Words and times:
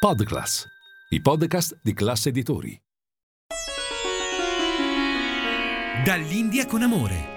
Podclass, 0.00 0.64
i 1.08 1.20
podcast 1.20 1.80
di 1.82 1.92
classe 1.92 2.28
editori. 2.28 2.80
Dall'India 6.04 6.66
con 6.66 6.82
amore. 6.82 7.34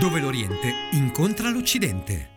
Dove 0.00 0.20
l'Oriente 0.20 0.72
incontra 0.92 1.50
l'Occidente. 1.50 2.30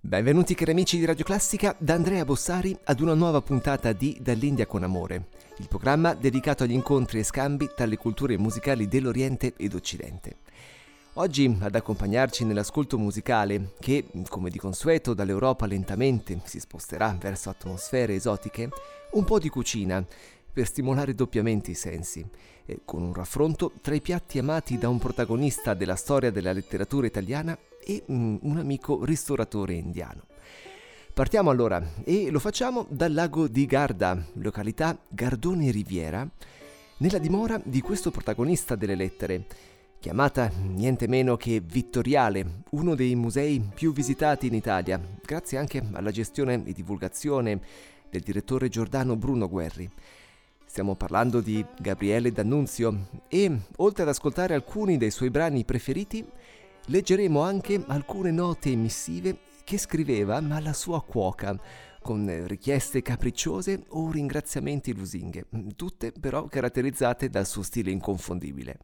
Benvenuti 0.00 0.54
cari 0.54 0.70
amici 0.70 0.96
di 0.96 1.04
Radio 1.04 1.24
Classica 1.24 1.74
da 1.76 1.94
Andrea 1.94 2.24
Bossari 2.24 2.78
ad 2.84 3.00
una 3.00 3.14
nuova 3.14 3.40
puntata 3.40 3.92
di 3.92 4.16
Dall'India 4.20 4.66
con 4.66 4.84
Amore, 4.84 5.26
il 5.56 5.66
programma 5.66 6.14
dedicato 6.14 6.62
agli 6.62 6.70
incontri 6.70 7.18
e 7.18 7.24
scambi 7.24 7.68
tra 7.74 7.86
le 7.86 7.96
culture 7.96 8.38
musicali 8.38 8.86
dell'Oriente 8.86 9.54
ed 9.56 9.74
Occidente. 9.74 10.36
Oggi 11.16 11.56
ad 11.60 11.76
accompagnarci 11.76 12.44
nell'ascolto 12.44 12.98
musicale, 12.98 13.74
che 13.78 14.06
come 14.28 14.50
di 14.50 14.58
consueto 14.58 15.14
dall'Europa 15.14 15.64
lentamente 15.64 16.40
si 16.42 16.58
sposterà 16.58 17.16
verso 17.16 17.50
atmosfere 17.50 18.16
esotiche, 18.16 18.68
un 19.12 19.22
po' 19.22 19.38
di 19.38 19.48
cucina 19.48 20.04
per 20.52 20.66
stimolare 20.66 21.14
doppiamente 21.14 21.70
i 21.70 21.74
sensi, 21.74 22.26
eh, 22.66 22.80
con 22.84 23.02
un 23.02 23.14
raffronto 23.14 23.74
tra 23.80 23.94
i 23.94 24.00
piatti 24.00 24.40
amati 24.40 24.76
da 24.76 24.88
un 24.88 24.98
protagonista 24.98 25.72
della 25.74 25.94
storia 25.94 26.32
della 26.32 26.52
letteratura 26.52 27.06
italiana 27.06 27.56
e 27.80 28.02
mm, 28.10 28.38
un 28.40 28.56
amico 28.56 29.04
ristoratore 29.04 29.74
indiano. 29.74 30.22
Partiamo 31.12 31.48
allora 31.48 31.92
e 32.02 32.28
lo 32.28 32.40
facciamo 32.40 32.86
dal 32.88 33.12
lago 33.12 33.46
di 33.46 33.66
Garda, 33.66 34.20
località 34.32 34.98
Gardone 35.10 35.70
Riviera, 35.70 36.28
nella 36.96 37.18
dimora 37.18 37.60
di 37.62 37.80
questo 37.80 38.10
protagonista 38.10 38.74
delle 38.74 38.96
lettere, 38.96 39.46
chiamata 40.04 40.50
niente 40.62 41.08
meno 41.08 41.38
che 41.38 41.62
Vittoriale, 41.64 42.64
uno 42.72 42.94
dei 42.94 43.14
musei 43.14 43.58
più 43.74 43.94
visitati 43.94 44.46
in 44.46 44.52
Italia, 44.52 45.00
grazie 45.24 45.56
anche 45.56 45.82
alla 45.92 46.10
gestione 46.10 46.62
e 46.66 46.74
divulgazione 46.74 47.58
del 48.10 48.20
direttore 48.20 48.68
Giordano 48.68 49.16
Bruno 49.16 49.48
Guerri. 49.48 49.90
Stiamo 50.66 50.94
parlando 50.94 51.40
di 51.40 51.64
Gabriele 51.80 52.32
D'Annunzio 52.32 53.22
e, 53.28 53.50
oltre 53.76 54.02
ad 54.02 54.10
ascoltare 54.10 54.52
alcuni 54.52 54.98
dei 54.98 55.10
suoi 55.10 55.30
brani 55.30 55.64
preferiti, 55.64 56.22
leggeremo 56.84 57.40
anche 57.40 57.82
alcune 57.86 58.30
note 58.30 58.76
missive 58.76 59.38
che 59.64 59.78
scriveva 59.78 60.36
alla 60.36 60.74
sua 60.74 61.02
cuoca, 61.02 61.58
con 62.02 62.44
richieste 62.46 63.00
capricciose 63.00 63.84
o 63.88 64.10
ringraziamenti 64.10 64.94
lusinghe, 64.94 65.46
tutte 65.74 66.12
però 66.12 66.44
caratterizzate 66.44 67.30
dal 67.30 67.46
suo 67.46 67.62
stile 67.62 67.90
inconfondibile. 67.90 68.80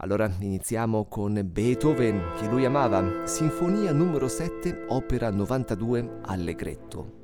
Allora 0.00 0.30
iniziamo 0.38 1.06
con 1.06 1.40
Beethoven, 1.44 2.34
che 2.38 2.46
lui 2.46 2.64
amava, 2.64 3.26
Sinfonia 3.26 3.92
numero 3.92 4.28
7, 4.28 4.84
opera 4.90 5.28
92, 5.30 6.20
Allegretto. 6.22 7.17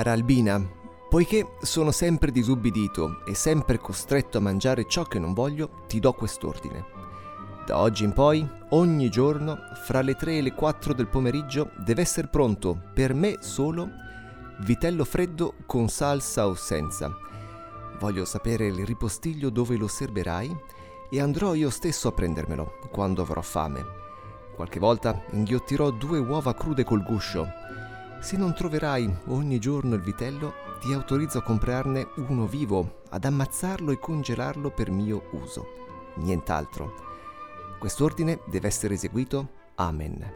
Cara 0.00 0.12
Albina, 0.12 0.58
poiché 1.10 1.56
sono 1.60 1.90
sempre 1.90 2.30
disubbidito 2.30 3.22
e 3.26 3.34
sempre 3.34 3.76
costretto 3.76 4.38
a 4.38 4.40
mangiare 4.40 4.88
ciò 4.88 5.02
che 5.02 5.18
non 5.18 5.34
voglio, 5.34 5.82
ti 5.86 6.00
do 6.00 6.14
quest'ordine. 6.14 6.86
Da 7.66 7.76
oggi 7.76 8.04
in 8.04 8.14
poi, 8.14 8.48
ogni 8.70 9.10
giorno, 9.10 9.58
fra 9.84 10.00
le 10.00 10.14
3 10.14 10.38
e 10.38 10.40
le 10.40 10.54
4 10.54 10.94
del 10.94 11.06
pomeriggio, 11.06 11.72
deve 11.76 12.00
essere 12.00 12.28
pronto, 12.28 12.80
per 12.94 13.12
me 13.12 13.40
solo, 13.40 13.90
vitello 14.60 15.04
freddo 15.04 15.52
con 15.66 15.90
salsa 15.90 16.46
o 16.46 16.54
senza. 16.54 17.14
Voglio 17.98 18.24
sapere 18.24 18.68
il 18.68 18.86
ripostiglio 18.86 19.50
dove 19.50 19.76
lo 19.76 19.86
serberai 19.86 20.56
e 21.10 21.20
andrò 21.20 21.52
io 21.52 21.68
stesso 21.68 22.08
a 22.08 22.12
prendermelo 22.12 22.88
quando 22.90 23.20
avrò 23.20 23.42
fame. 23.42 23.84
Qualche 24.54 24.78
volta 24.78 25.24
inghiottirò 25.32 25.90
due 25.90 26.18
uova 26.18 26.54
crude 26.54 26.84
col 26.84 27.02
guscio. 27.02 27.59
Se 28.20 28.36
non 28.36 28.54
troverai 28.54 29.12
ogni 29.28 29.58
giorno 29.58 29.94
il 29.94 30.02
vitello, 30.02 30.52
ti 30.80 30.92
autorizzo 30.92 31.38
a 31.38 31.42
comprarne 31.42 32.10
uno 32.28 32.46
vivo, 32.46 33.00
ad 33.10 33.24
ammazzarlo 33.24 33.90
e 33.90 33.98
congelarlo 33.98 34.70
per 34.70 34.90
mio 34.90 35.30
uso. 35.32 35.66
Nient'altro. 36.16 36.92
Quest'ordine 37.78 38.40
deve 38.46 38.68
essere 38.68 38.94
eseguito. 38.94 39.48
Amen. 39.76 40.32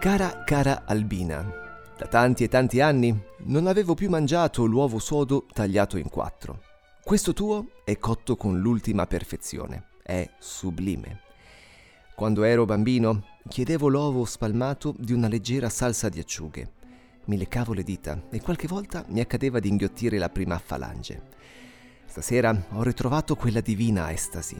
Cara, 0.00 0.44
cara 0.44 0.82
Albina, 0.86 1.69
da 2.00 2.06
tanti 2.06 2.44
e 2.44 2.48
tanti 2.48 2.80
anni 2.80 3.14
non 3.40 3.66
avevo 3.66 3.92
più 3.92 4.08
mangiato 4.08 4.64
l'uovo 4.64 4.98
sodo 4.98 5.44
tagliato 5.52 5.98
in 5.98 6.08
quattro. 6.08 6.62
Questo 7.04 7.34
tuo 7.34 7.72
è 7.84 7.98
cotto 7.98 8.36
con 8.36 8.58
l'ultima 8.58 9.06
perfezione, 9.06 9.88
è 10.02 10.26
sublime. 10.38 11.20
Quando 12.16 12.42
ero 12.44 12.64
bambino 12.64 13.24
chiedevo 13.46 13.88
l'uovo 13.88 14.24
spalmato 14.24 14.94
di 14.96 15.12
una 15.12 15.28
leggera 15.28 15.68
salsa 15.68 16.08
di 16.08 16.18
acciughe. 16.18 16.72
Mi 17.26 17.36
leccavo 17.36 17.74
le 17.74 17.82
dita 17.82 18.18
e 18.30 18.40
qualche 18.40 18.66
volta 18.66 19.04
mi 19.08 19.20
accadeva 19.20 19.58
di 19.58 19.68
inghiottire 19.68 20.16
la 20.16 20.30
prima 20.30 20.58
falange. 20.58 21.22
Stasera 22.06 22.64
ho 22.70 22.82
ritrovato 22.82 23.36
quella 23.36 23.60
divina 23.60 24.10
estasi. 24.10 24.56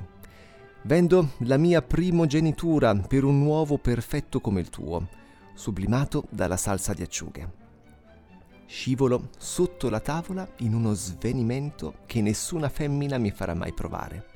Vendo 0.82 1.30
la 1.38 1.56
mia 1.56 1.80
primogenitura 1.80 2.94
per 2.96 3.24
un 3.24 3.40
uovo 3.40 3.78
perfetto 3.78 4.42
come 4.42 4.60
il 4.60 4.68
tuo 4.68 5.19
sublimato 5.60 6.24
dalla 6.30 6.56
salsa 6.56 6.94
di 6.94 7.02
acciughe. 7.02 7.58
Scivolo 8.64 9.28
sotto 9.36 9.90
la 9.90 10.00
tavola 10.00 10.48
in 10.60 10.72
uno 10.72 10.94
svenimento 10.94 11.96
che 12.06 12.22
nessuna 12.22 12.70
femmina 12.70 13.18
mi 13.18 13.30
farà 13.30 13.52
mai 13.52 13.74
provare. 13.74 14.26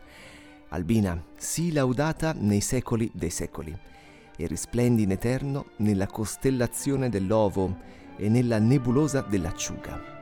Albina, 0.68 1.18
sii 1.34 1.72
laudata 1.72 2.34
nei 2.36 2.60
secoli 2.60 3.10
dei 3.14 3.30
secoli 3.30 3.74
e 4.36 4.46
risplendi 4.46 5.04
in 5.04 5.12
eterno 5.12 5.70
nella 5.76 6.08
costellazione 6.08 7.08
dell'ovo 7.08 7.74
e 8.16 8.28
nella 8.28 8.58
nebulosa 8.58 9.22
dell'acciuga. 9.22 10.13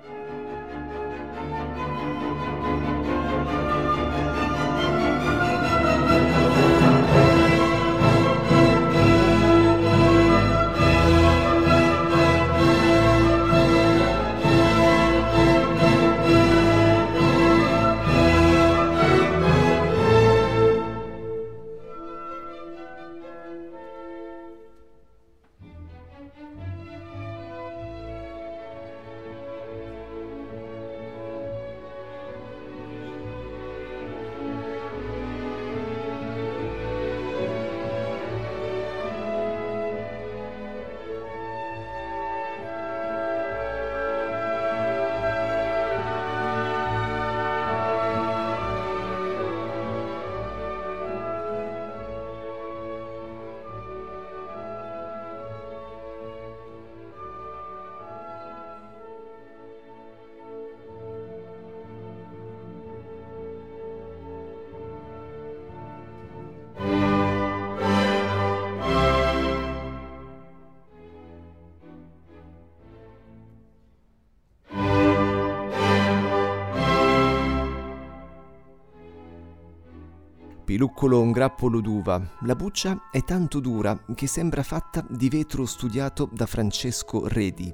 Piluccolo 80.72 81.20
un 81.20 81.32
grappolo 81.32 81.82
d'uva. 81.82 82.18
La 82.44 82.56
buccia 82.56 83.10
è 83.10 83.22
tanto 83.24 83.60
dura 83.60 84.06
che 84.14 84.26
sembra 84.26 84.62
fatta 84.62 85.04
di 85.06 85.28
vetro 85.28 85.66
studiato 85.66 86.30
da 86.32 86.46
Francesco 86.46 87.28
Redi. 87.28 87.70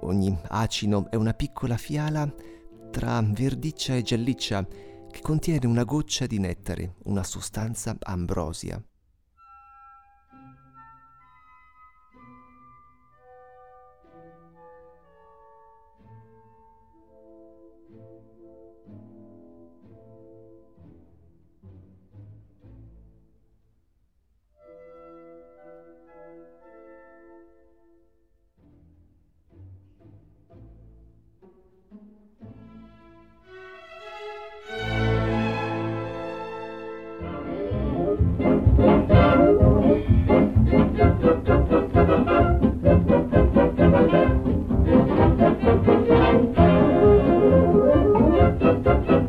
Ogni 0.00 0.36
acino 0.48 1.08
è 1.08 1.14
una 1.14 1.34
piccola 1.34 1.76
fiala 1.76 2.28
tra 2.90 3.22
verdiccia 3.24 3.94
e 3.94 4.02
gialliccia 4.02 4.66
che 4.66 5.20
contiene 5.22 5.68
una 5.68 5.84
goccia 5.84 6.26
di 6.26 6.40
nettare, 6.40 6.96
una 7.04 7.22
sostanza 7.22 7.96
ambrosia. 8.00 8.82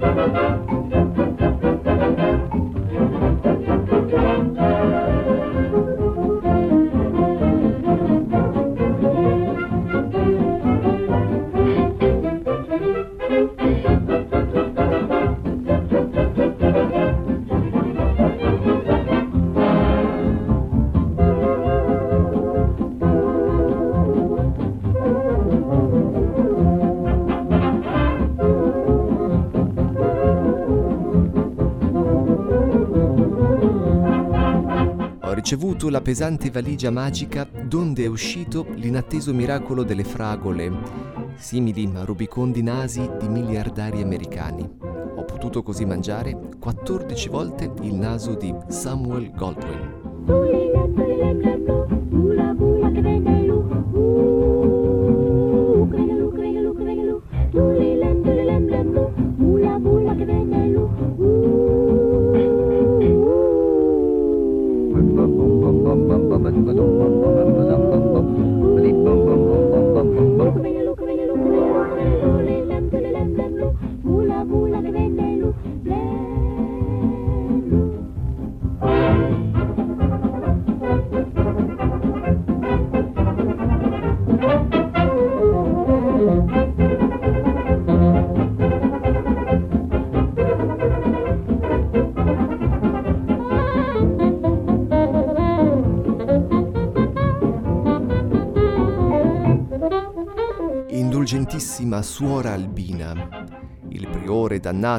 Música 0.01 0.80
la 35.91 36.01
pesante 36.01 36.49
valigia 36.49 36.89
magica 36.89 37.45
donde 37.65 38.05
è 38.05 38.07
uscito 38.07 38.65
l'inatteso 38.75 39.33
miracolo 39.33 39.83
delle 39.83 40.05
fragole, 40.05 40.71
simili 41.35 41.91
a 41.95 42.05
rubicondi 42.05 42.63
nasi 42.63 43.07
di 43.19 43.27
miliardari 43.27 44.01
americani. 44.01 44.63
Ho 44.81 45.25
potuto 45.25 45.61
così 45.61 45.83
mangiare 45.83 46.39
14 46.57 47.29
volte 47.29 47.69
il 47.81 47.93
naso 47.93 48.35
di 48.35 48.55
Samuel 48.69 49.31
Goldwyn. 49.31 49.99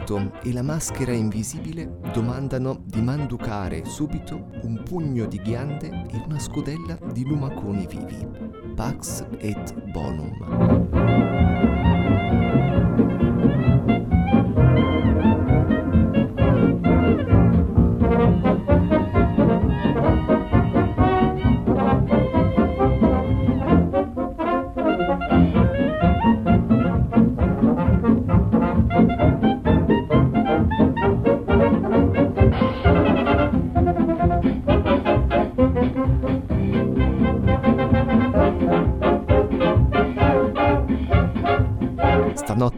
Dannato 0.02 0.32
e 0.42 0.52
la 0.52 0.62
maschera 0.62 1.12
invisibile 1.12 1.99
domandano 2.12 2.82
di 2.85 3.00
manducare 3.00 3.85
subito 3.85 4.50
un 4.62 4.82
pugno 4.85 5.26
di 5.26 5.38
ghiande 5.38 6.06
e 6.11 6.23
una 6.26 6.38
scodella 6.38 6.99
di 7.12 7.25
lumaconi 7.25 7.87
vivi. 7.87 8.26
Pax 8.75 9.26
et 9.38 9.90
bonum. 9.90 10.90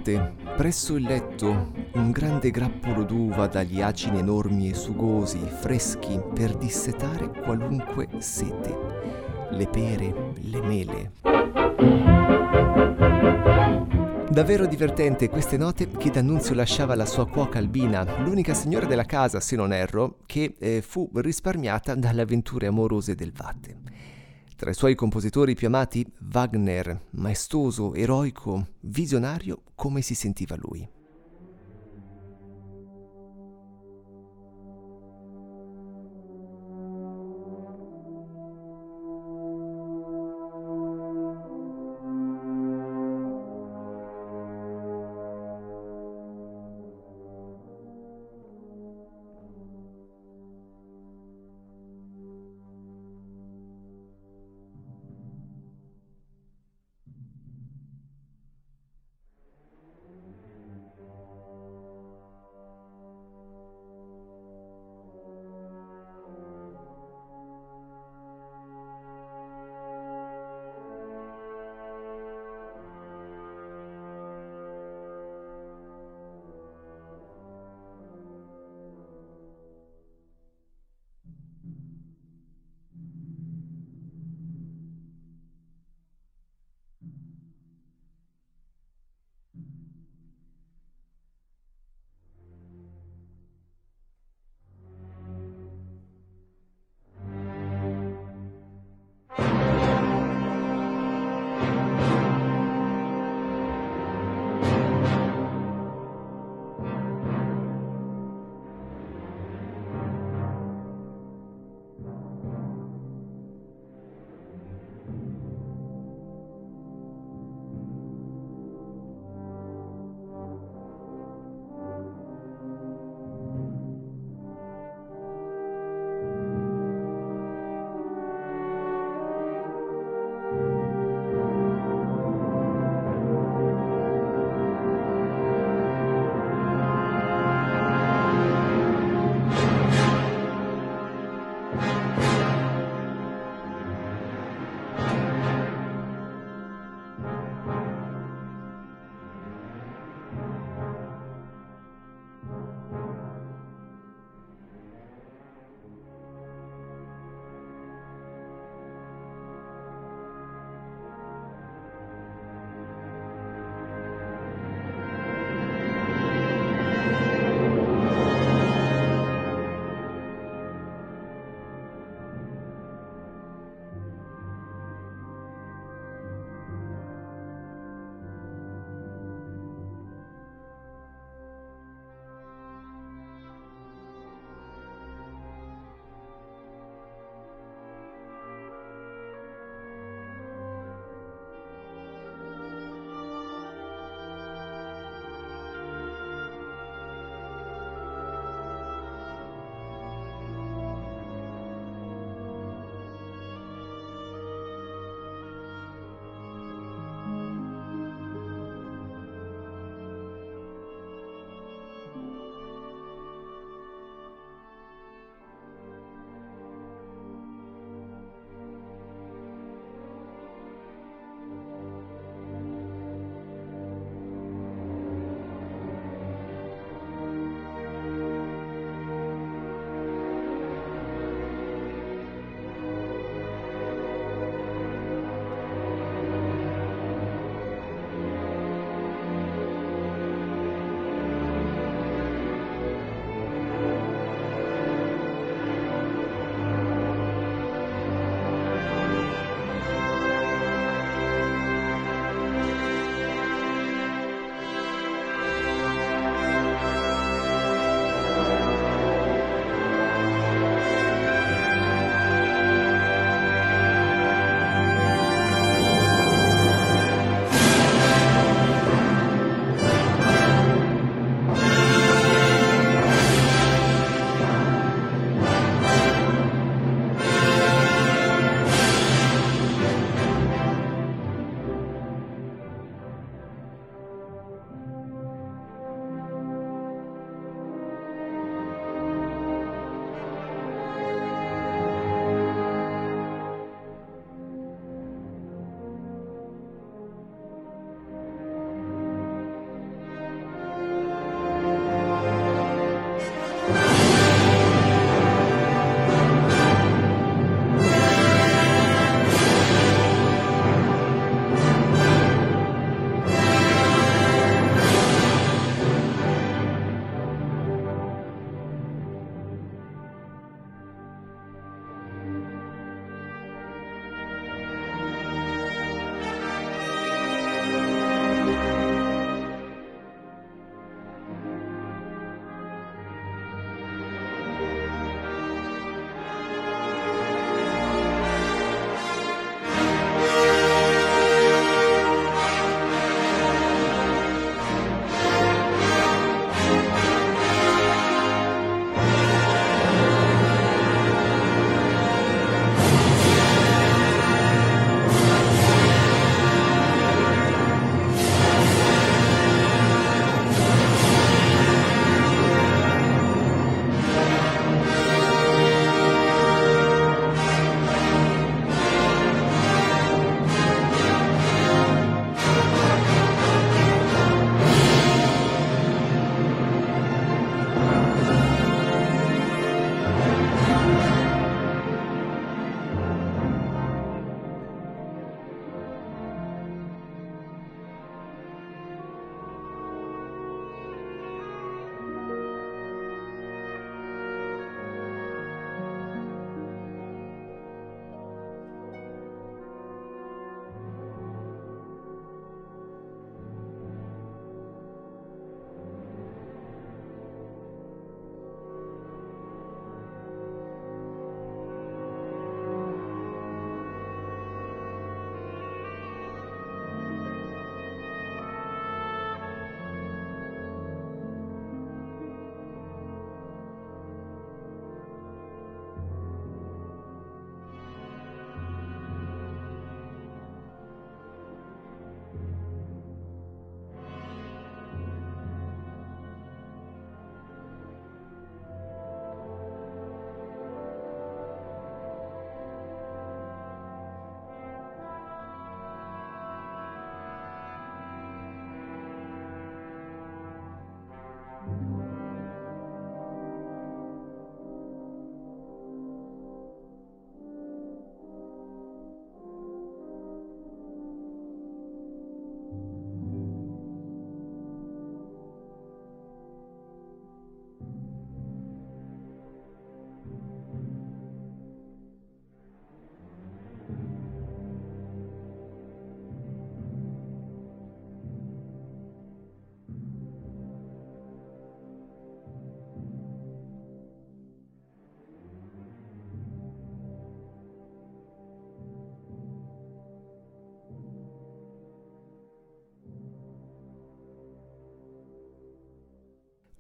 Stanotte, 0.05 0.35
presso 0.57 0.97
il 0.97 1.05
letto, 1.05 1.73
un 1.95 2.11
grande 2.11 2.51
grappolo 2.51 3.05
d'uva 3.05 3.47
dagli 3.47 3.81
acini 3.81 4.19
enormi 4.19 4.69
e 4.69 4.75
sugosi, 4.75 5.39
freschi, 5.39 6.21
per 6.35 6.55
dissetare 6.57 7.31
qualunque 7.31 8.09
sete. 8.19 8.77
Le 9.51 9.67
pere, 9.67 10.33
le 10.41 10.61
mele. 10.61 11.13
Davvero 14.29 14.67
divertente 14.67 15.31
queste 15.31 15.57
note 15.57 15.89
che 15.89 16.11
D'Annunzio 16.11 16.55
lasciava 16.55 16.93
alla 16.93 17.07
sua 17.07 17.27
cuoca 17.27 17.59
Albina, 17.59 18.05
l'unica 18.19 18.53
signora 18.53 18.85
della 18.85 19.05
casa, 19.05 19.41
se 19.41 19.57
non 19.57 19.73
erro, 19.73 20.19
che 20.27 20.57
eh, 20.59 20.83
fu 20.83 21.09
risparmiata 21.15 21.95
dalle 21.95 22.23
avventure 22.23 22.67
amorose 22.67 23.15
del 23.15 23.33
Vatte. 23.33 23.94
Tra 24.57 24.71
i 24.71 24.75
suoi 24.75 24.95
compositori 24.95 25.55
più 25.55 25.67
amati, 25.67 26.07
Wagner, 26.31 27.07
maestoso, 27.11 27.93
eroico, 27.93 28.69
visionario 28.81 29.63
come 29.75 30.01
si 30.01 30.15
sentiva 30.15 30.55
lui. 30.57 30.89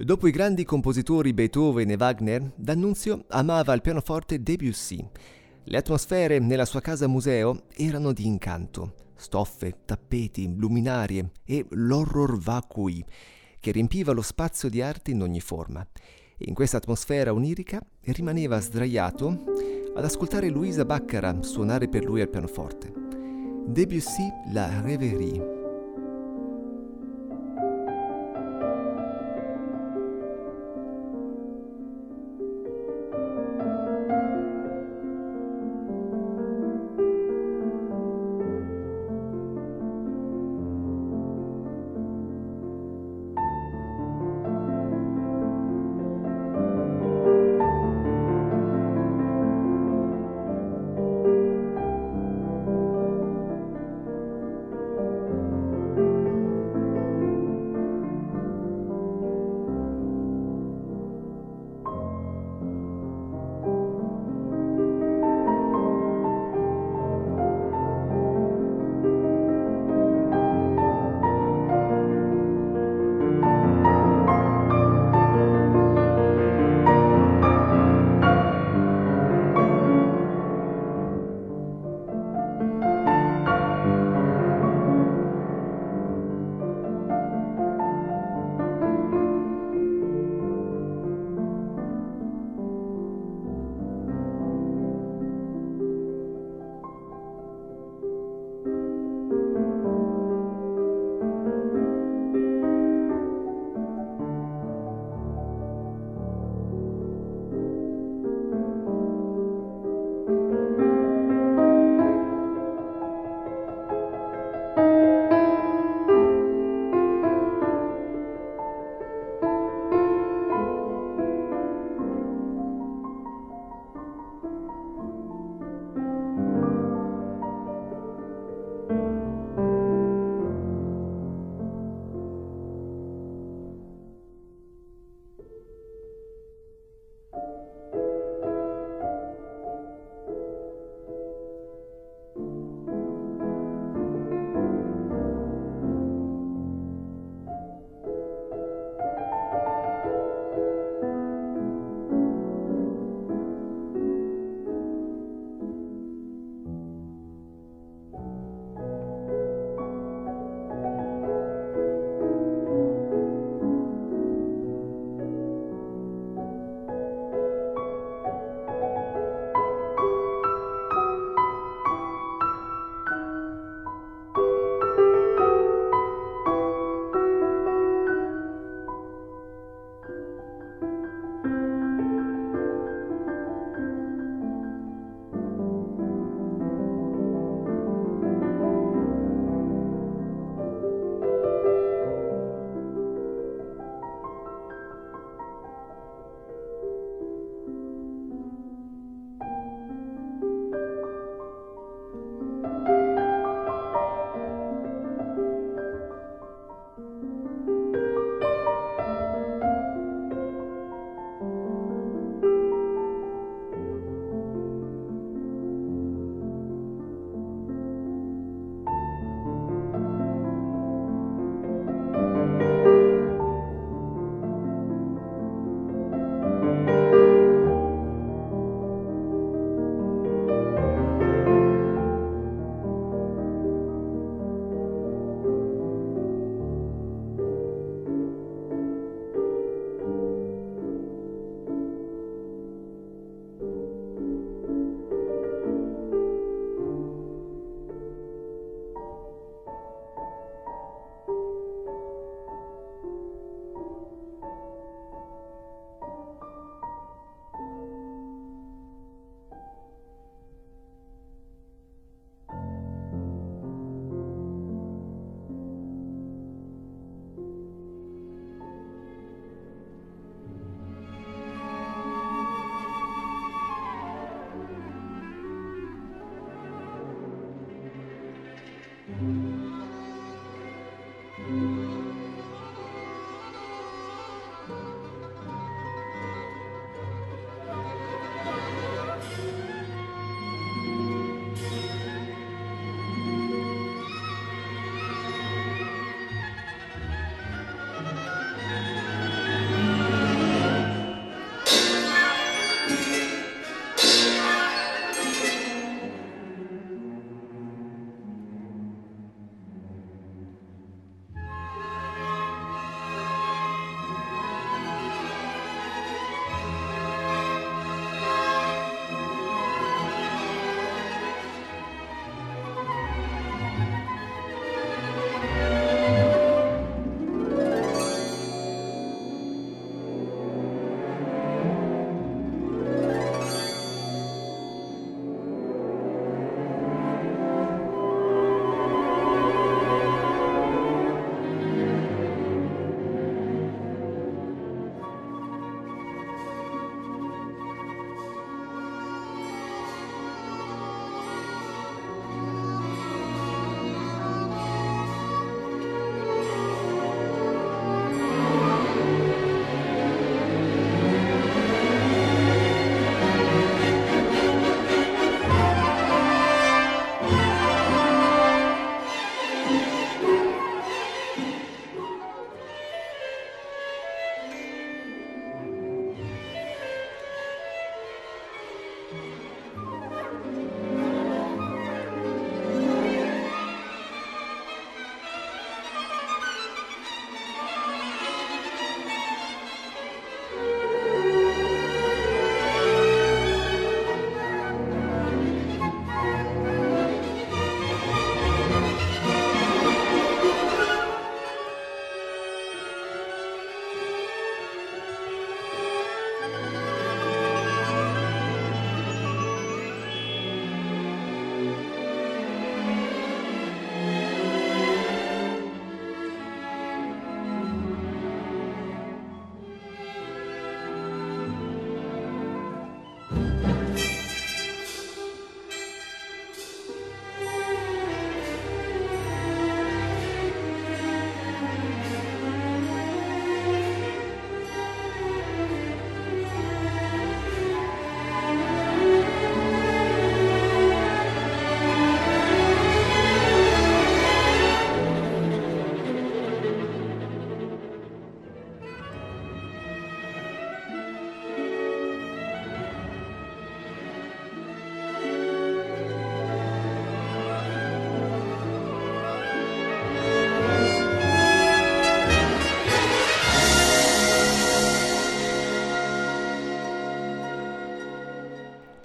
Dopo 0.05 0.27
i 0.27 0.33
grandi 0.33 0.67
compositori 0.67 1.33
Beethoven 1.33 1.89
e 1.89 1.97
Wagner, 1.97 2.53
D'Annunzio 2.57 3.25
amava 3.29 3.73
al 3.73 3.81
pianoforte 3.81 4.43
Debussy. 4.43 5.03
Le 5.65 5.77
atmosfere 5.79 6.39
nella 6.41 6.67
sua 6.67 6.83
casa 6.83 7.07
museo 7.07 7.63
erano 7.75 8.13
di 8.13 8.27
incanto. 8.27 8.97
Stoffe, 9.17 9.79
tappeti, 9.87 10.55
luminarie 10.55 11.31
e 11.47 11.65
l'horror 11.71 12.37
vacui 12.37 13.03
che 13.59 13.71
riempiva 13.71 14.13
lo 14.13 14.21
spazio 14.21 14.69
di 14.69 14.83
arte 14.83 15.11
in 15.11 15.23
ogni 15.23 15.41
forma. 15.41 15.83
In 16.41 16.53
questa 16.53 16.77
atmosfera 16.77 17.33
onirica 17.33 17.83
rimaneva 18.03 18.61
sdraiato 18.61 19.45
ad 19.97 20.05
ascoltare 20.05 20.51
Luisa 20.51 20.85
Baccara 20.85 21.39
suonare 21.41 21.89
per 21.89 22.05
lui 22.05 22.21
al 22.21 22.29
pianoforte. 22.29 22.93
Debussy 23.67 24.31
La 24.53 24.83
Rêverie 24.83 25.64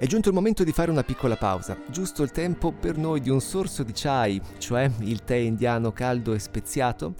giunto 0.10 0.30
il 0.30 0.34
momento 0.34 0.64
di 0.64 0.72
fare 0.72 0.90
una 0.90 1.04
piccola 1.04 1.36
pausa, 1.36 1.78
giusto 1.88 2.24
il 2.24 2.32
tempo 2.32 2.72
per 2.72 2.98
noi 2.98 3.22
di 3.22 3.30
un 3.30 3.42
sorso 3.42 3.84
di 3.84 3.92
chai, 3.94 4.42
cioè 4.58 4.90
il 5.02 5.24
tè 5.24 5.36
indiano 5.36 5.92
caldo 5.92 6.34
e 6.34 6.40
speziato, 6.40 7.14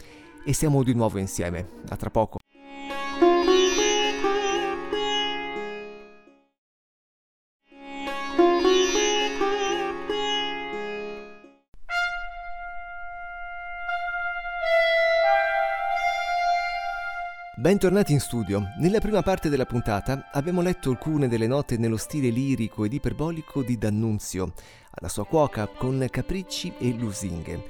e 0.44 0.54
siamo 0.54 0.82
di 0.82 0.96
nuovo 0.96 1.20
insieme. 1.20 1.68
A 1.90 1.96
tra 1.96 2.10
poco. 2.10 2.39
Bentornati 17.70 18.14
in 18.14 18.20
studio. 18.20 18.64
Nella 18.80 18.98
prima 18.98 19.22
parte 19.22 19.48
della 19.48 19.68
puntata 19.68 20.30
abbiamo 20.32 20.62
letto 20.62 20.90
alcune 20.90 21.28
delle 21.28 21.46
note 21.46 21.78
nello 21.78 21.98
stile 21.98 22.30
lirico 22.30 22.84
ed 22.84 22.94
iperbolico 22.94 23.62
di 23.62 23.78
D'Annunzio, 23.78 24.54
alla 24.90 25.08
sua 25.08 25.28
cuoca 25.28 25.68
con 25.68 26.04
capricci 26.10 26.74
e 26.80 26.92
lusinghe, 26.94 27.64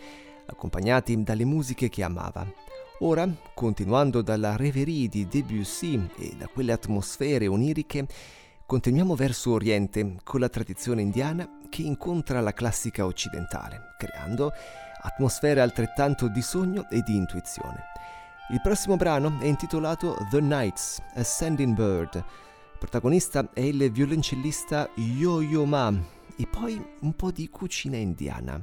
accompagnati 0.45 1.21
dalle 1.21 1.43
musiche 1.43 1.89
che 1.89 2.01
amava. 2.01 2.49
Ora, 2.99 3.27
continuando 3.53 4.21
dalla 4.21 4.55
reverie 4.55 5.09
di 5.09 5.27
Debussy 5.27 6.09
e 6.17 6.33
da 6.37 6.47
quelle 6.47 6.71
atmosfere 6.71 7.47
oniriche, 7.47 8.07
continuiamo 8.65 9.15
verso 9.15 9.51
Oriente 9.51 10.15
con 10.23 10.39
la 10.39 10.47
tradizione 10.47 11.01
indiana 11.01 11.57
che 11.67 11.81
incontra 11.81 12.39
la 12.39 12.53
classica 12.53 13.05
occidentale, 13.05 13.95
creando 13.97 14.53
atmosfere 15.01 15.59
altrettanto 15.59 16.29
di 16.29 16.41
sogno 16.41 16.87
e 16.89 17.01
di 17.01 17.17
intuizione. 17.17 17.83
Il 18.51 18.61
prossimo 18.61 18.95
brano 18.95 19.37
è 19.39 19.45
intitolato 19.45 20.17
The 20.31 20.41
Nights, 20.41 20.99
Ascending 21.13 21.75
Bird. 21.75 22.15
Il 22.15 22.77
protagonista 22.79 23.47
è 23.53 23.59
il 23.59 23.91
violoncellista 23.91 24.89
Yo-Yo 24.95 25.65
Ma 25.65 25.93
e 26.35 26.47
poi 26.47 26.83
un 27.01 27.13
po' 27.13 27.29
di 27.29 27.47
cucina 27.49 27.97
indiana. 27.97 28.59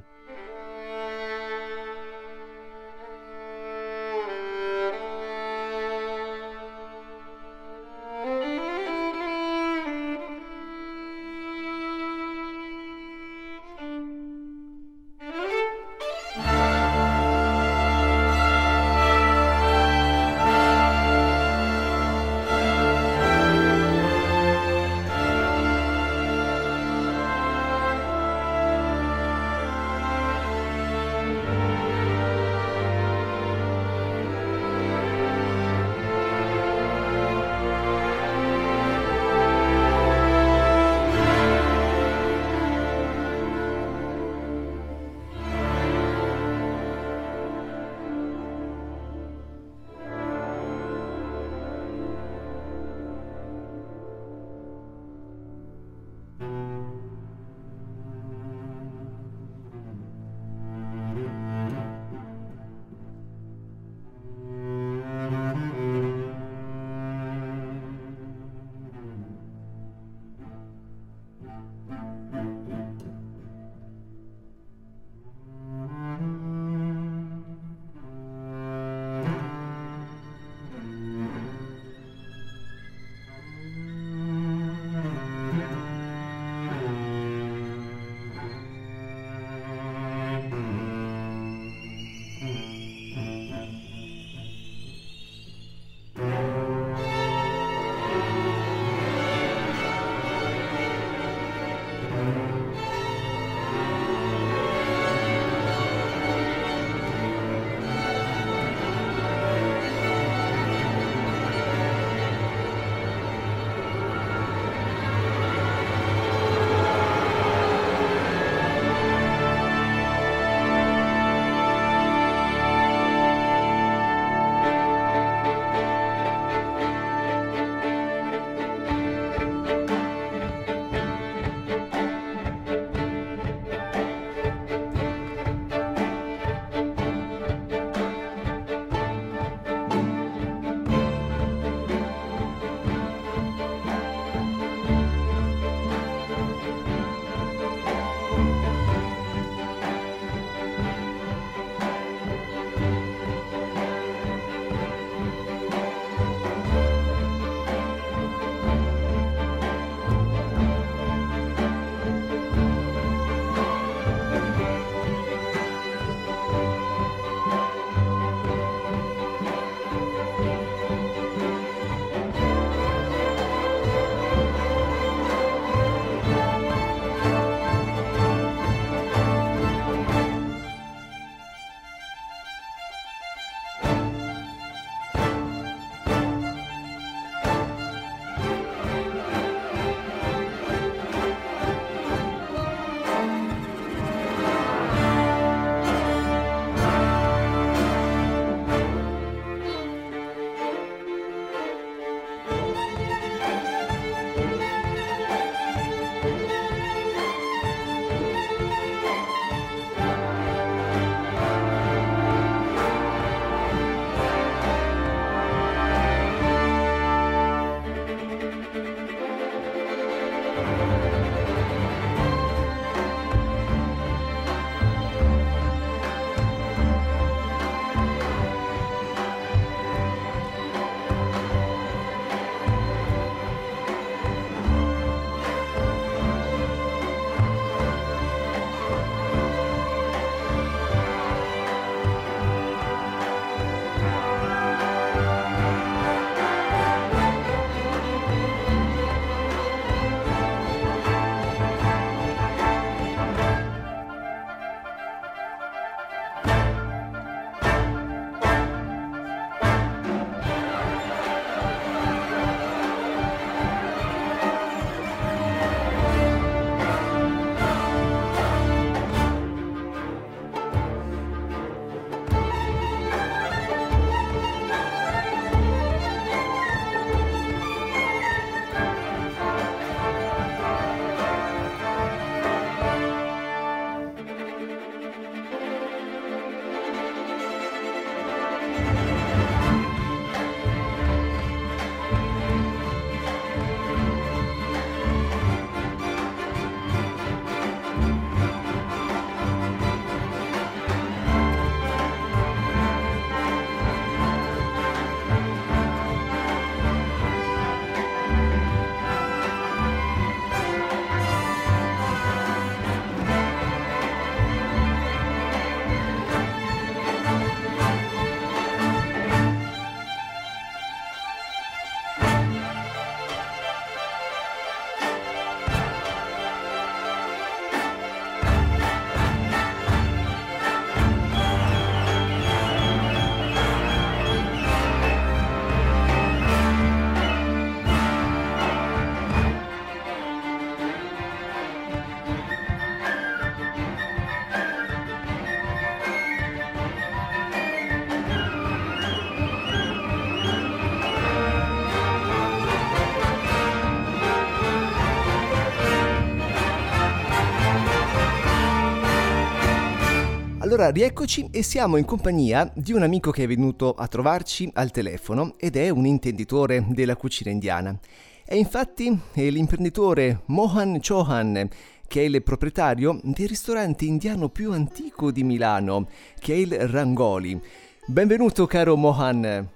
Allora, 360.77 360.93
rieccoci 360.93 361.49
e 361.53 361.63
siamo 361.63 361.97
in 361.97 362.05
compagnia 362.05 362.71
di 362.75 362.93
un 362.93 363.03
amico 363.03 363.31
che 363.31 363.45
è 363.45 363.47
venuto 363.47 363.95
a 363.95 364.07
trovarci 364.09 364.71
al 364.75 364.91
telefono 364.91 365.55
ed 365.57 365.75
è 365.75 365.89
un 365.89 366.05
intenditore 366.05 366.85
della 366.89 367.17
cucina 367.17 367.51
indiana. 367.51 367.99
È 368.45 368.55
infatti 368.55 369.19
l'imprenditore 369.33 370.43
Mohan 370.49 370.99
Chauhan, 371.01 371.67
che 372.07 372.21
è 372.21 372.25
il 372.25 372.43
proprietario 372.43 373.19
del 373.23 373.49
ristorante 373.49 374.05
indiano 374.05 374.51
più 374.51 374.71
antico 374.73 375.31
di 375.31 375.45
Milano, 375.45 376.11
che 376.39 376.53
è 376.53 376.57
il 376.59 376.79
Rangoli. 376.91 377.59
Benvenuto 378.05 378.67
caro 378.67 378.97
Mohan. 378.97 379.67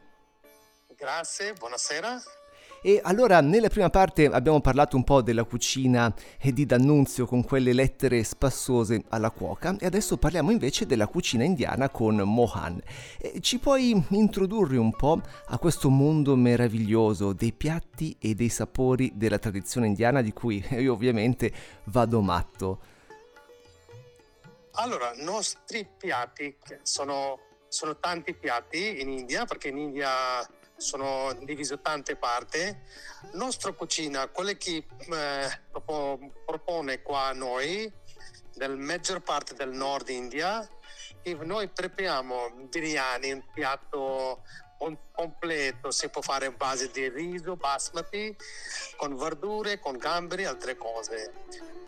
Grazie, 0.99 1.55
buonasera. 1.59 2.21
E 2.83 2.99
allora 3.03 3.43
nella 3.43 3.69
prima 3.69 3.91
parte 3.91 4.25
abbiamo 4.25 4.63
parlato 4.63 4.97
un 4.97 5.05
po' 5.05 5.21
della 5.21 5.45
cucina 5.45 6.15
di 6.43 6.65
D'Annunzio 6.65 7.27
con 7.27 7.45
quelle 7.45 7.75
lettere 7.75 8.25
spassose 8.25 9.05
alla 9.11 9.31
cuoca 9.31 9.77
e 9.79 9.85
adesso 9.85 10.17
parliamo 10.17 10.51
invece 10.51 10.87
della 10.87 11.07
cucina 11.07 11.45
indiana 11.45 11.91
con 11.91 12.17
Mohan. 12.17 12.81
Ci 13.41 13.59
puoi 13.59 14.03
introdurre 14.09 14.79
un 14.79 14.97
po' 14.97 15.21
a 15.49 15.59
questo 15.59 15.91
mondo 15.91 16.35
meraviglioso 16.37 17.35
dei 17.35 17.53
piatti 17.53 18.17
e 18.19 18.35
dei 18.35 18.49
sapori 18.49 19.13
della 19.15 19.39
tradizione 19.39 19.87
indiana 19.87 20.23
di 20.23 20.33
cui 20.33 20.65
io 20.71 20.95
ovviamente 20.95 21.53
vado 21.85 22.23
matto? 22.23 22.81
Allora, 24.73 25.13
i 25.15 25.23
nostri 25.23 25.87
piatti 25.99 26.57
sono, 26.81 27.39
sono 27.69 27.99
tanti 27.99 28.33
piatti 28.33 29.03
in 29.03 29.11
India 29.11 29.45
perché 29.45 29.69
in 29.69 29.77
India 29.77 30.09
sono 30.81 31.33
divisi 31.45 31.75
in 31.75 31.83
tante 31.83 32.17
parti. 32.17 32.59
La 32.59 33.31
nostra 33.35 33.73
cucina, 33.73 34.29
quella 34.29 34.53
che 34.53 34.85
eh, 35.13 35.61
propone 36.45 37.03
qua 37.03 37.27
a 37.27 37.33
noi, 37.33 37.93
nella 38.55 38.77
maggior 38.77 39.21
parte 39.21 39.55
del 39.55 39.71
nord 39.71 40.09
India, 40.09 40.67
e 41.23 41.35
noi 41.35 41.69
prepariamo 41.69 42.51
biryani, 42.69 43.33
un 43.33 43.45
piatto 43.53 44.43
completo, 45.13 45.91
si 45.91 46.09
può 46.09 46.23
fare 46.23 46.47
in 46.47 46.55
base 46.57 46.91
di 46.91 47.09
riso, 47.09 47.57
basmati, 47.57 48.35
con 48.97 49.17
verdure, 49.17 49.79
con 49.79 49.99
gamberi 49.99 50.47
altre 50.47 50.77
cose. 50.77 51.33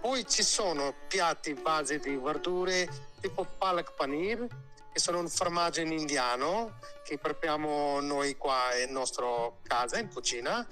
Poi 0.00 0.26
ci 0.26 0.42
sono 0.42 0.94
piatti 1.08 1.50
in 1.50 1.62
base 1.62 1.98
di 1.98 2.16
verdure 2.16 2.88
tipo 3.20 3.44
palak 3.44 3.94
paneer, 3.94 4.46
che 4.92 4.98
sono 4.98 5.20
un 5.20 5.28
formaggio 5.28 5.80
in 5.80 5.92
indiano 5.92 6.78
che 7.02 7.18
prepariamo 7.18 8.00
noi 8.00 8.36
qua 8.36 8.76
in 8.86 8.92
nostra 8.92 9.26
casa, 9.62 9.98
in 9.98 10.08
cucina. 10.12 10.66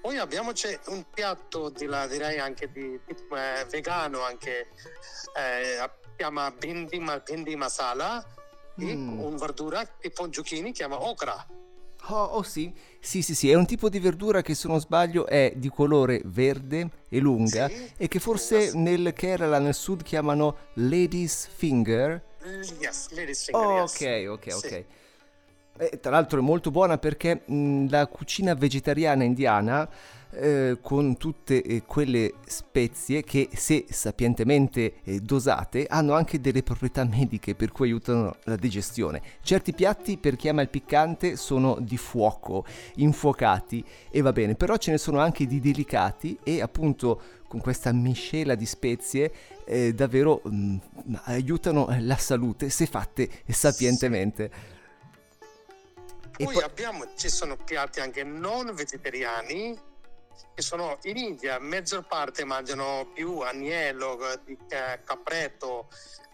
Poi 0.00 0.18
abbiamo 0.18 0.52
un 0.86 1.04
piatto 1.12 1.68
di 1.68 1.86
là, 1.86 2.06
direi 2.06 2.38
anche 2.38 2.70
di, 2.70 2.98
di 3.04 3.16
eh, 3.32 3.66
vegano, 3.68 4.22
anche 4.22 4.68
eh, 5.36 5.90
chiama 6.16 6.50
bindi, 6.52 7.02
bindi 7.24 7.56
masala, 7.56 8.24
mm. 8.80 9.18
un 9.18 9.36
verdura 9.36 9.84
tipo 9.84 10.28
zucchini, 10.30 10.70
chiama 10.72 11.02
okra. 11.02 11.44
Oh, 12.08 12.22
oh, 12.22 12.42
sì, 12.42 12.72
sì, 13.00 13.20
sì, 13.20 13.34
sì, 13.34 13.50
è 13.50 13.54
un 13.54 13.66
tipo 13.66 13.88
di 13.88 13.98
verdura 13.98 14.40
che 14.40 14.54
se 14.54 14.68
non 14.68 14.78
sbaglio 14.78 15.26
è 15.26 15.52
di 15.56 15.68
colore 15.68 16.20
verde 16.24 16.88
e 17.08 17.18
lunga 17.18 17.68
Sì, 17.68 17.90
e 17.96 18.06
che 18.06 18.20
forse 18.20 18.70
nel 18.74 19.12
Kerala, 19.12 19.58
nel 19.58 19.74
sud, 19.74 20.02
chiamano 20.04 20.56
lady's 20.74 21.48
finger. 21.48 22.25
Yes, 22.80 23.08
ladies 23.12 23.44
finger, 23.44 23.60
Oh, 23.66 23.80
yes. 23.80 23.94
ok, 23.94 24.28
ok, 24.28 24.52
Sì. 24.52 24.66
ok. 24.66 24.84
E, 25.78 26.00
tra 26.00 26.10
l'altro 26.10 26.38
è 26.38 26.42
molto 26.42 26.70
buona 26.70 26.96
perché 26.98 27.42
mh, 27.44 27.88
la 27.90 28.06
cucina 28.06 28.54
vegetariana 28.54 29.24
indiana, 29.24 29.88
eh, 30.30 30.78
con 30.82 31.16
tutte 31.16 31.62
eh, 31.62 31.82
quelle 31.84 32.34
spezie 32.46 33.22
che, 33.22 33.48
se 33.52 33.86
sapientemente 33.88 34.94
eh, 35.04 35.20
dosate, 35.20 35.86
hanno 35.86 36.14
anche 36.14 36.40
delle 36.40 36.62
proprietà 36.62 37.04
mediche 37.04 37.54
per 37.54 37.72
cui 37.72 37.88
aiutano 37.88 38.36
la 38.44 38.56
digestione. 38.56 39.22
Certi 39.42 39.72
piatti, 39.72 40.18
per 40.18 40.36
chi 40.36 40.48
ama 40.48 40.62
il 40.62 40.68
piccante, 40.68 41.36
sono 41.36 41.78
di 41.80 41.96
fuoco, 41.96 42.64
infuocati 42.96 43.84
e 44.10 44.20
va 44.20 44.32
bene, 44.32 44.54
però 44.54 44.76
ce 44.76 44.90
ne 44.90 44.98
sono 44.98 45.20
anche 45.20 45.46
di 45.46 45.60
delicati 45.60 46.38
e 46.42 46.60
appunto 46.60 47.20
con 47.48 47.60
questa 47.60 47.92
miscela 47.92 48.54
di 48.54 48.66
spezie 48.66 49.32
eh, 49.64 49.94
davvero 49.94 50.40
mh, 50.44 50.76
aiutano 51.24 51.86
la 52.00 52.16
salute 52.16 52.68
se 52.68 52.86
fatte 52.86 53.28
sapientemente. 53.46 54.74
E 56.38 56.44
Poi 56.44 56.54
poi- 56.54 56.62
abbiamo, 56.62 57.04
ci 57.16 57.30
sono 57.30 57.56
piatti 57.56 58.00
anche 58.00 58.22
non 58.22 58.70
vegetariani 58.74 59.85
che 60.54 60.62
sono 60.62 60.98
in 61.02 61.16
India, 61.16 61.58
maggior 61.58 62.06
parte 62.06 62.44
mangiano 62.44 63.10
più 63.12 63.40
agnello, 63.40 64.18
eh, 64.32 64.56
eh, 64.68 65.00
capretto, 65.04 65.88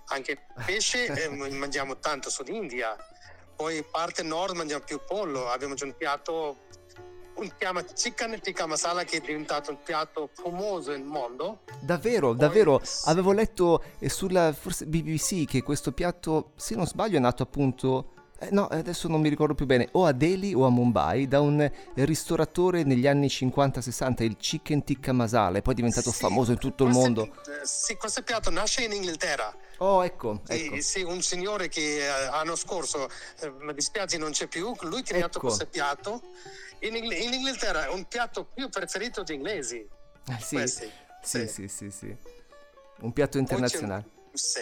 anche 0.07 0.47
pesce 0.65 1.07
eh, 1.11 1.29
mangiamo 1.29 1.99
tanto 1.99 2.31
sud 2.31 2.49
India. 2.49 2.97
Poi 3.55 3.85
parte 3.91 4.23
nord 4.23 4.55
mangiamo 4.55 4.85
più 4.85 5.01
pollo, 5.07 5.49
abbiamo 5.49 5.75
già 5.75 5.85
un 5.85 5.95
piatto, 5.97 6.57
un 7.35 7.51
chiama 7.59 7.83
chicken 7.83 8.41
tikka 8.41 8.67
masala 8.67 9.05
che 9.05 9.19
è 9.19 9.21
diventato 9.21 9.71
un 9.71 9.83
piatto 9.83 10.31
famoso 10.33 10.91
nel 10.91 11.03
mondo. 11.03 11.61
Davvero, 11.81 12.29
Poi- 12.29 12.39
davvero, 12.39 12.81
avevo 13.05 13.33
letto 13.33 13.83
eh, 13.99 14.09
sulla 14.09 14.53
forse 14.53 14.87
BBC 14.87 15.47
che 15.47 15.63
questo 15.63 15.93
piatto, 15.93 16.53
se 16.57 16.75
non 16.75 16.87
sbaglio, 16.87 17.17
è 17.17 17.21
nato 17.21 17.43
appunto, 17.43 18.22
eh, 18.43 18.49
no, 18.51 18.67
adesso 18.67 19.09
non 19.09 19.21
mi 19.21 19.29
ricordo 19.29 19.55
più 19.55 19.67
bene, 19.67 19.89
o 19.93 20.05
a 20.07 20.13
Delhi 20.13 20.53
o 20.55 20.65
a 20.67 20.71
Mumbai, 20.71 21.29
da 21.29 21.41
un 21.41 21.71
ristoratore 21.95 22.83
negli 22.83 23.07
anni 23.07 23.29
50-60, 23.29 24.23
il 24.25 24.37
Chicken 24.37 24.85
Tikka 24.85 25.13
Masala, 25.13 25.59
e 25.59 25.63
poi 25.63 25.73
è 25.73 25.77
diventato 25.77 26.11
Sì, 26.11 26.19
famoso 26.19 26.53
in 26.53 26.59
tutto 26.59 26.85
il 26.85 26.91
mondo. 26.91 27.25
eh, 27.25 27.65
Sì, 27.65 27.97
questo 27.97 28.23
piatto 28.23 28.51
nasce 28.51 28.85
in 28.85 28.93
Inghilterra. 28.93 29.55
Oh, 29.79 30.05
ecco, 30.05 30.41
Sì, 30.45 30.65
ecco. 30.67 30.81
sì, 30.81 31.03
un 31.03 31.23
signore 31.23 31.69
che 31.69 32.05
eh, 32.07 32.25
l'anno 32.27 32.57
scorso, 32.57 33.09
mi 33.61 33.73
dispiace 33.75 34.19
non 34.19 34.31
c'è 34.33 34.47
più, 34.47 34.73
lui 34.83 35.01
ha 35.01 35.03
creato 35.03 35.39
Ecco. 35.39 35.47
questo 35.49 35.67
piatto. 35.67 36.21
In, 36.81 36.97
Ingl- 36.97 37.13
in 37.21 37.33
Inghilterra 37.33 37.87
è 37.87 37.89
un 37.91 38.05
piatto 38.07 38.45
più 38.53 38.69
preferito 38.69 39.23
degli 39.23 39.37
inglesi. 39.37 39.77
Eh, 39.77 40.37
sì, 40.41 40.55
questi. 40.57 40.91
sì, 41.23 41.47
sì, 41.49 41.69
sì, 41.69 41.91
sì. 41.91 42.17
Un 43.01 43.13
piatto 43.13 43.39
internazionale. 43.39 44.05
sì. 44.33 44.61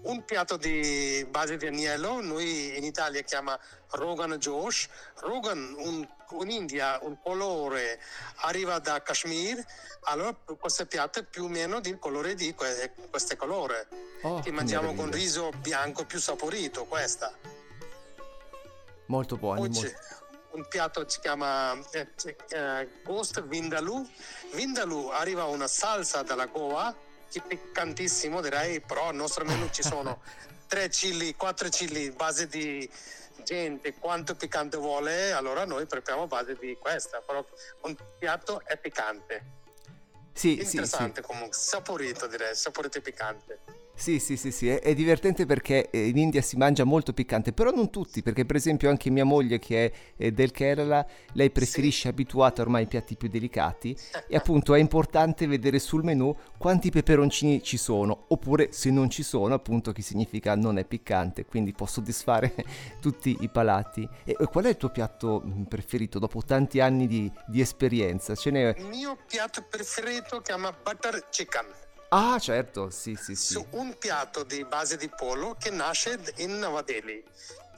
Un 0.00 0.24
piatto 0.24 0.56
di 0.56 1.26
base 1.28 1.56
di 1.56 1.66
agnello, 1.66 2.20
noi 2.20 2.76
in 2.76 2.84
Italia 2.84 3.20
chiama 3.22 3.58
Rogan 3.90 4.32
Josh. 4.34 4.88
Rogan 5.16 5.74
un, 5.76 6.08
in 6.40 6.50
India 6.50 6.98
un 7.02 7.20
colore 7.20 8.00
arriva 8.42 8.78
da 8.78 9.02
Kashmir, 9.02 9.62
allora 10.02 10.34
questo 10.58 10.86
piatto 10.86 11.18
è 11.18 11.24
più 11.24 11.44
o 11.44 11.48
meno 11.48 11.80
del 11.80 11.98
colore 11.98 12.34
di 12.34 12.54
que- 12.54 12.92
questo 13.10 13.36
colore. 13.36 13.88
Oh, 14.22 14.40
che 14.40 14.50
mangiamo 14.50 14.94
con 14.94 15.10
riso 15.10 15.50
bianco 15.60 16.04
più 16.06 16.18
saporito, 16.20 16.84
questa. 16.84 17.32
Molto 19.06 19.36
buoni, 19.36 19.60
Poi 19.60 19.70
molto... 19.70 19.96
un 20.52 20.68
piatto 20.68 21.08
si 21.08 21.20
chiama 21.20 21.72
eh, 21.90 22.08
eh, 22.48 22.88
Ghost 23.02 23.42
Vindaloo. 23.42 24.06
Vindaloo 24.54 25.10
arriva 25.10 25.44
una 25.44 25.68
salsa 25.68 26.22
dalla 26.22 26.46
Goa, 26.46 26.94
che 27.30 27.40
piccantissimo 27.40 28.40
direi, 28.40 28.80
però 28.80 29.08
al 29.08 29.14
nostro 29.14 29.44
menù 29.44 29.68
ci 29.70 29.82
sono 29.82 30.20
tre 30.66 30.88
chili, 30.88 31.34
quattro 31.34 31.68
chili, 31.68 32.10
base 32.10 32.46
di 32.46 32.88
gente, 33.44 33.94
quanto 33.94 34.34
piccante 34.34 34.76
vuole, 34.76 35.32
allora 35.32 35.64
noi 35.64 35.86
prepariamo 35.86 36.24
a 36.24 36.26
base 36.26 36.56
di 36.58 36.76
questa, 36.78 37.20
però 37.20 37.44
un 37.82 37.96
piatto 38.18 38.62
è 38.64 38.76
piccante. 38.76 39.56
Sì, 40.32 40.56
sì, 40.56 40.64
sì. 40.64 40.76
Interessante 40.76 41.22
comunque, 41.22 41.56
saporito 41.56 42.26
direi, 42.26 42.54
saporito 42.54 42.98
e 42.98 43.00
piccante. 43.00 43.60
Sì, 43.98 44.18
sì, 44.20 44.36
sì, 44.36 44.50
sì, 44.52 44.68
è, 44.68 44.80
è 44.80 44.94
divertente 44.94 45.44
perché 45.44 45.90
eh, 45.90 46.06
in 46.06 46.16
India 46.16 46.40
si 46.40 46.56
mangia 46.56 46.84
molto 46.84 47.12
piccante, 47.12 47.52
però 47.52 47.70
non 47.70 47.90
tutti, 47.90 48.22
perché 48.22 48.46
per 48.46 48.56
esempio 48.56 48.88
anche 48.88 49.10
mia 49.10 49.24
moglie 49.24 49.58
che 49.58 49.86
è 49.86 49.92
eh, 50.16 50.32
del 50.32 50.50
Kerala, 50.52 51.04
lei 51.32 51.50
preferisce 51.50 52.08
abituata 52.08 52.62
ormai 52.62 52.82
ai 52.82 52.88
piatti 52.88 53.16
più 53.16 53.28
delicati 53.28 53.96
e 54.28 54.36
appunto 54.36 54.74
è 54.74 54.78
importante 54.78 55.46
vedere 55.48 55.78
sul 55.78 56.04
menù 56.04 56.34
quanti 56.56 56.90
peperoncini 56.90 57.60
ci 57.62 57.76
sono, 57.76 58.26
oppure 58.28 58.68
se 58.70 58.90
non 58.90 59.10
ci 59.10 59.24
sono 59.24 59.54
appunto 59.54 59.90
che 59.92 60.02
significa 60.02 60.54
non 60.54 60.78
è 60.78 60.84
piccante, 60.84 61.44
quindi 61.44 61.72
può 61.72 61.86
soddisfare 61.86 62.54
tutti 63.00 63.36
i 63.40 63.48
palati. 63.48 64.08
E 64.24 64.36
e 64.38 64.46
qual 64.46 64.64
è 64.66 64.68
il 64.68 64.76
tuo 64.76 64.90
piatto 64.90 65.42
mm, 65.44 65.64
preferito 65.64 66.20
dopo 66.20 66.40
tanti 66.44 66.78
anni 66.78 67.08
di, 67.08 67.30
di 67.48 67.60
esperienza? 67.60 68.36
Ce 68.36 68.50
n'è... 68.52 68.74
Il 68.78 68.86
mio 68.86 69.18
piatto 69.26 69.64
preferito 69.68 70.36
si 70.36 70.42
chiama 70.42 70.70
butter 70.70 71.28
chicken. 71.28 71.66
Ah 72.10 72.38
certo, 72.38 72.88
sì, 72.88 73.14
sì, 73.16 73.34
sì. 73.34 73.52
su 73.52 73.66
un 73.72 73.98
piatto 73.98 74.42
di 74.42 74.64
base 74.64 74.96
di 74.96 75.10
pollo 75.10 75.56
che 75.58 75.70
nasce 75.70 76.18
in 76.36 76.58
Navadeli. 76.58 77.22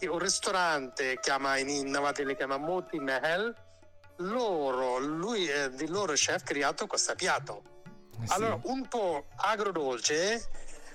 Un 0.03 0.19
ristorante 0.19 1.19
chiama 1.21 1.57
in 1.57 1.91
Navadeli 1.91 2.37
chiama 2.37 2.57
Moti 2.57 2.99
Mahal. 2.99 3.53
Loro, 4.19 4.99
lui 4.99 5.49
è 5.49 5.71
di 5.71 5.89
loro 5.89 6.13
chef 6.13 6.45
creato 6.45 6.87
questo 6.87 7.15
piatto. 7.17 7.63
Eh 8.23 8.27
sì. 8.27 8.33
Allora, 8.35 8.61
un 8.65 8.87
po' 8.87 9.27
agrodolce, 9.37 10.49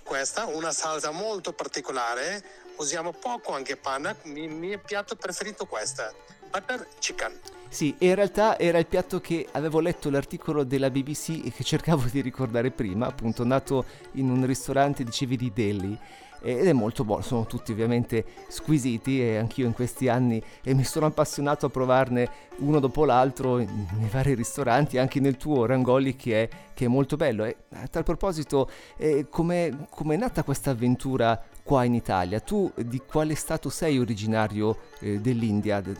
questa, 0.03 0.45
una 0.45 0.71
salsa 0.71 1.11
molto 1.11 1.51
particolare. 1.51 2.63
Usiamo 2.77 3.11
poco 3.11 3.53
anche 3.53 3.75
panna. 3.75 4.15
Il 4.23 4.49
mio 4.49 4.79
piatto 4.79 5.15
preferito 5.15 5.65
è 5.65 5.67
questa. 5.67 6.13
Butter 6.55 6.87
chicken. 6.99 7.33
Sì, 7.67 7.93
in 7.97 8.15
realtà 8.15 8.57
era 8.57 8.77
il 8.77 8.85
piatto 8.85 9.19
che 9.19 9.45
avevo 9.51 9.81
letto 9.81 10.09
l'articolo 10.09 10.63
della 10.63 10.89
BBC 10.89 11.41
e 11.43 11.51
che 11.51 11.65
cercavo 11.65 12.07
di 12.09 12.21
ricordare 12.21 12.71
prima, 12.71 13.07
appunto 13.07 13.43
nato 13.43 13.83
in 14.13 14.29
un 14.29 14.45
ristorante, 14.45 15.03
dicevi 15.03 15.35
di 15.35 15.51
Delhi. 15.53 15.99
Ed 16.45 16.67
è 16.67 16.73
molto 16.73 17.03
buono, 17.03 17.23
sono 17.23 17.47
tutti 17.47 17.71
ovviamente 17.71 18.23
squisiti 18.49 19.19
e 19.19 19.37
anch'io 19.37 19.65
in 19.65 19.73
questi 19.73 20.07
anni 20.07 20.41
e 20.63 20.75
mi 20.75 20.83
sono 20.83 21.07
appassionato 21.07 21.65
a 21.65 21.69
provarne 21.69 22.29
uno 22.57 22.79
dopo 22.79 23.03
l'altro 23.03 23.57
nei 23.57 24.09
vari 24.11 24.35
ristoranti, 24.35 24.99
anche 24.99 25.19
nel 25.19 25.37
tuo 25.37 25.65
Rangoli 25.65 26.15
che 26.15 26.43
è, 26.43 26.49
che 26.75 26.85
è 26.85 26.87
molto 26.87 27.15
bello. 27.15 27.45
E 27.45 27.55
a 27.71 27.87
tal 27.87 28.03
proposito, 28.03 28.69
eh, 28.97 29.27
come 29.29 29.69
è 29.69 30.15
nata 30.15 30.43
questa 30.43 30.69
avventura 30.69 31.41
qua 31.63 31.83
in 31.83 31.95
Italia? 31.95 32.39
Tu 32.39 32.71
di 32.75 33.01
quale 33.01 33.33
stato 33.33 33.69
sei 33.69 33.97
originario 33.97 34.77
eh, 34.99 35.19
dell'India? 35.19 35.81
De- 35.81 35.97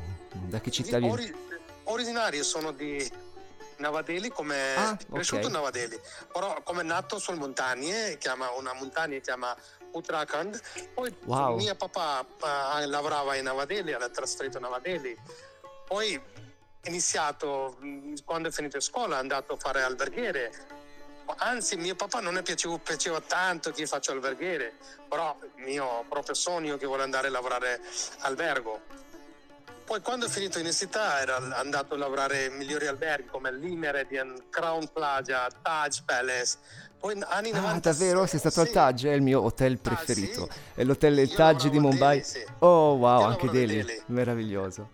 da 0.48 0.62
che 0.62 0.70
città 0.70 1.00
vieni? 1.00 1.12
Ori- 1.14 1.34
originario 1.86 2.44
sono 2.44 2.72
di 2.72 3.04
Navadeli, 3.78 4.30
come 4.30 4.56
Ah, 4.76 4.98
cresciuto 5.12 5.50
Navadeli, 5.50 6.00
però 6.32 6.62
come 6.64 6.84
nato 6.84 7.20
sulle 7.20 7.38
montagne, 7.38 8.18
chiama 8.20 8.52
una 8.58 8.74
montagna 8.74 9.16
che 9.16 9.22
chiama 9.22 9.56
Uttarakhand. 9.96 10.62
Poi 10.94 11.16
Wow. 11.26 11.56
mio 11.56 11.76
papà 11.76 12.26
eh, 12.82 12.86
lavorava 12.86 13.36
in 13.36 13.44
Navadeli, 13.44 13.92
era 13.92 14.10
trasferito 14.10 14.58
a 14.58 14.62
Navadeli. 14.62 15.18
Poi 15.88 16.22
iniziato, 16.84 17.78
quando 18.24 18.50
è 18.50 18.52
finito 18.52 18.80
scuola, 18.80 19.16
è 19.16 19.20
andato 19.20 19.54
a 19.54 19.58
fare 19.58 19.82
alberghiere. 19.82 20.52
Anzi, 21.38 21.76
mio 21.76 21.96
papà 21.96 22.20
non 22.20 22.38
è 22.38 22.44
piaciuto, 22.44 22.78
piaceva 22.84 23.20
tanto 23.20 23.72
che 23.72 23.82
io 23.82 23.88
faccio 23.88 24.12
alberghiere, 24.12 24.74
però 25.08 25.36
il 25.56 25.64
mio 25.64 26.06
proprio 26.08 26.36
sogno 26.36 26.78
che 26.78 26.86
vuole 26.86 27.02
andare 27.02 27.28
a 27.28 27.32
lavorare 27.32 27.82
albergo. 28.20 28.82
Poi 29.86 30.02
quando 30.02 30.26
ho 30.26 30.30
finito 30.30 30.58
l'università 30.58 31.20
era 31.22 31.36
andato 31.58 31.94
a 31.94 31.98
lavorare 31.98 32.46
in 32.46 32.56
migliori 32.56 32.88
alberghi 32.88 33.28
come 33.28 33.52
l'Imeredian, 33.52 34.50
Crown 34.50 34.88
Plaza, 34.92 35.48
Taj 35.62 36.02
Palace. 36.06 36.58
Poi 37.06 37.22
anni 37.28 37.52
Ah, 37.52 37.60
90 37.60 37.92
davvero? 37.92 38.26
Sei 38.26 38.40
stato 38.40 38.62
al 38.62 38.66
sì. 38.66 38.74
Taj? 38.74 39.06
È 39.06 39.12
il 39.12 39.22
mio 39.22 39.44
hotel 39.44 39.78
preferito. 39.78 40.50
sì. 40.52 40.60
È 40.74 40.84
l'hotel 40.84 41.20
Io 41.20 41.36
Taj 41.36 41.70
di 41.70 41.80
Mumbai. 41.80 42.18
Delhi, 42.18 42.24
sì. 42.24 42.46
Oh, 42.60 42.94
wow, 42.94 43.20
Io 43.20 43.26
anche 43.28 43.50
Delhi. 43.52 43.76
Delhi. 43.76 44.02
Meraviglioso. 44.08 44.90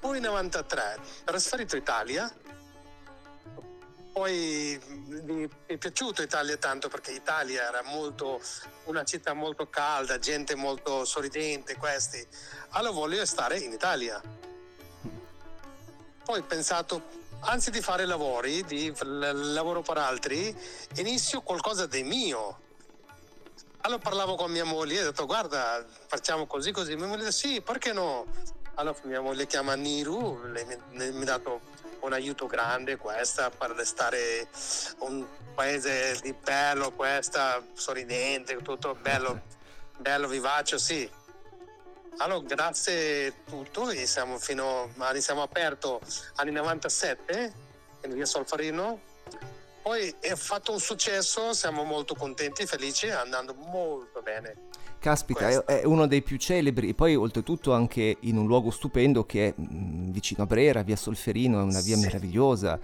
Poi 0.00 0.18
nel 0.18 0.30
93 0.30 0.98
trasferito 1.22 1.76
in 1.76 1.82
Italia. 1.82 2.34
Poi 4.12 4.80
mi 5.26 5.48
è 5.66 5.76
piaciuto 5.76 6.22
Italia 6.22 6.56
tanto 6.56 6.88
perché 6.88 7.12
Italia 7.12 7.68
era 7.68 7.82
molto 7.84 8.40
una 8.86 9.04
città 9.04 9.32
molto 9.32 9.68
calda, 9.68 10.18
gente 10.18 10.56
molto 10.56 11.04
sorridente, 11.04 11.76
questi. 11.76 12.26
Allora 12.70 12.92
voglio 12.92 13.24
stare 13.24 13.60
in 13.60 13.70
Italia. 13.70 14.20
Poi 16.24 16.38
ho 16.40 16.44
pensato, 16.44 17.02
anzi 17.44 17.70
di 17.70 17.80
fare 17.80 18.06
lavori, 18.06 18.64
di 18.64 18.92
lavoro 19.02 19.82
per 19.82 19.98
altri, 19.98 20.54
inizio 20.96 21.42
qualcosa 21.42 21.86
di 21.86 22.02
mio. 22.02 22.60
Allora 23.82 24.00
parlavo 24.00 24.34
con 24.34 24.50
mia 24.50 24.64
moglie 24.64 25.00
e 25.00 25.02
ho 25.02 25.04
detto 25.10 25.26
guarda 25.26 25.84
facciamo 26.06 26.46
così 26.46 26.72
così. 26.72 26.96
Mia 26.96 27.06
moglie 27.06 27.22
ha 27.22 27.24
detto 27.24 27.32
sì 27.32 27.60
perché 27.60 27.92
no? 27.92 28.26
Allora 28.74 28.96
mia 29.02 29.20
moglie 29.20 29.46
chiama 29.46 29.74
Niru, 29.74 30.40
mi, 30.92 31.20
ha 31.20 31.24
dato 31.24 31.60
un 32.00 32.12
aiuto 32.12 32.46
grande 32.46 32.96
questa 32.96 33.50
per 33.50 33.78
stare 33.84 34.48
un 35.00 35.24
paese 35.54 36.18
di 36.22 36.32
bello, 36.32 36.92
questa 36.92 37.62
sorridente, 37.74 38.56
tutto 38.62 38.96
bello, 39.00 39.42
bello 39.98 40.28
vivace, 40.28 40.78
sì. 40.78 41.08
Allora, 42.18 42.46
grazie 42.46 43.26
a 43.28 43.32
tutto, 43.44 43.90
e 43.90 44.06
siamo 44.06 44.38
fino 44.38 44.88
a, 44.98 45.20
siamo 45.20 45.42
aperto 45.42 46.00
anni 46.36 46.52
97 46.52 47.52
in 48.04 48.12
via 48.14 48.24
Solfarino. 48.24 49.00
Poi 49.82 50.14
è 50.20 50.34
fatto 50.34 50.72
un 50.72 50.80
successo, 50.80 51.52
siamo 51.52 51.82
molto 51.84 52.14
contenti, 52.14 52.64
felici, 52.66 53.10
andando 53.10 53.54
molto 53.54 54.22
bene. 54.22 54.54
Caspita, 54.98 55.40
è, 55.40 55.62
Questo. 55.62 55.66
è 55.66 55.84
uno 55.84 56.06
dei 56.06 56.22
più 56.22 56.38
celebri, 56.38 56.94
poi 56.94 57.14
oltretutto 57.14 57.74
anche 57.74 58.16
in 58.20 58.38
un 58.38 58.46
luogo 58.46 58.70
stupendo 58.70 59.26
che 59.26 59.48
è 59.48 59.54
mm, 59.60 60.10
vicino 60.10 60.44
a 60.44 60.46
Brera, 60.46 60.82
via 60.82 60.96
Solferino, 60.96 61.60
è 61.60 61.62
una 61.62 61.82
via 61.82 61.96
Sì. 61.96 62.02
meravigliosa, 62.04 62.78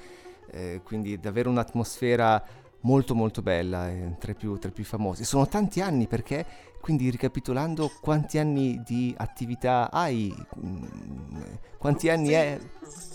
eh, 0.51 0.83
quindi 0.85 1.19
davvero 1.19 1.49
un'atmosfera 1.49 2.45
molto 2.81 3.15
molto 3.15 3.41
bella, 3.41 3.89
eh, 3.89 4.17
tra, 4.19 4.33
i 4.33 4.35
più, 4.35 4.59
tra 4.59 4.69
i 4.69 4.73
più 4.73 4.85
famosi. 4.85 5.25
Sono 5.25 5.47
tanti 5.49 5.81
anni 5.81 6.07
perché, 6.07 6.45
quindi 6.81 7.11
ricapitolando, 7.11 7.91
quanti 8.01 8.39
anni 8.39 8.83
di 8.85 9.15
attività 9.17 9.91
hai? 9.91 10.35
Mm, 10.59 11.43
Quanti 11.79 12.09
anni 12.09 12.31
è? 12.31 12.59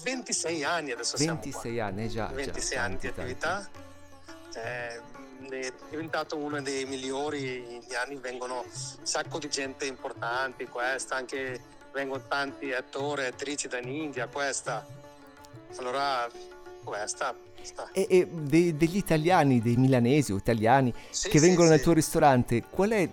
26 0.03 0.63
anni 0.63 0.91
adesso 0.91 1.18
siamo 1.18 1.39
qua. 1.39 1.43
26 1.43 1.80
anni, 1.80 2.03
eh 2.03 2.07
già. 2.07 2.28
già, 2.28 2.34
26 2.34 2.78
anni 2.78 2.95
di 2.97 3.01
tanti, 3.01 3.20
attività. 3.22 3.70
Eh, 4.55 5.01
è 5.49 5.74
diventato 5.89 6.38
uno 6.38 6.61
dei 6.61 6.86
migliori, 6.86 7.63
negli 7.68 7.93
anni 7.93 8.16
vengono 8.16 8.61
un 8.61 9.05
sacco 9.05 9.38
di 9.38 9.49
gente 9.49 9.86
importante, 9.86 10.68
questa, 10.68 11.16
anche 11.16 11.61
vengono 11.91 12.24
tanti 12.28 12.72
attori 12.74 13.24
e 13.24 13.28
attrici 13.28 13.68
dall'India, 13.68 14.28
questa. 14.28 14.86
Allora, 15.78 16.28
questa. 16.84 17.36
E, 17.91 18.05
e 18.09 18.28
de- 18.28 18.76
degli 18.78 18.97
italiani, 18.97 19.61
dei 19.61 19.76
milanesi 19.76 20.32
o 20.32 20.38
italiani 20.38 20.93
Sì, 21.09 21.30
che 21.30 21.39
sì, 21.39 21.45
vengono 21.45 21.70
nel 21.70 21.78
sì. 21.80 21.84
tuo 21.84 21.93
ristorante, 21.93 22.63
qual 22.70 22.89
è 22.91 23.09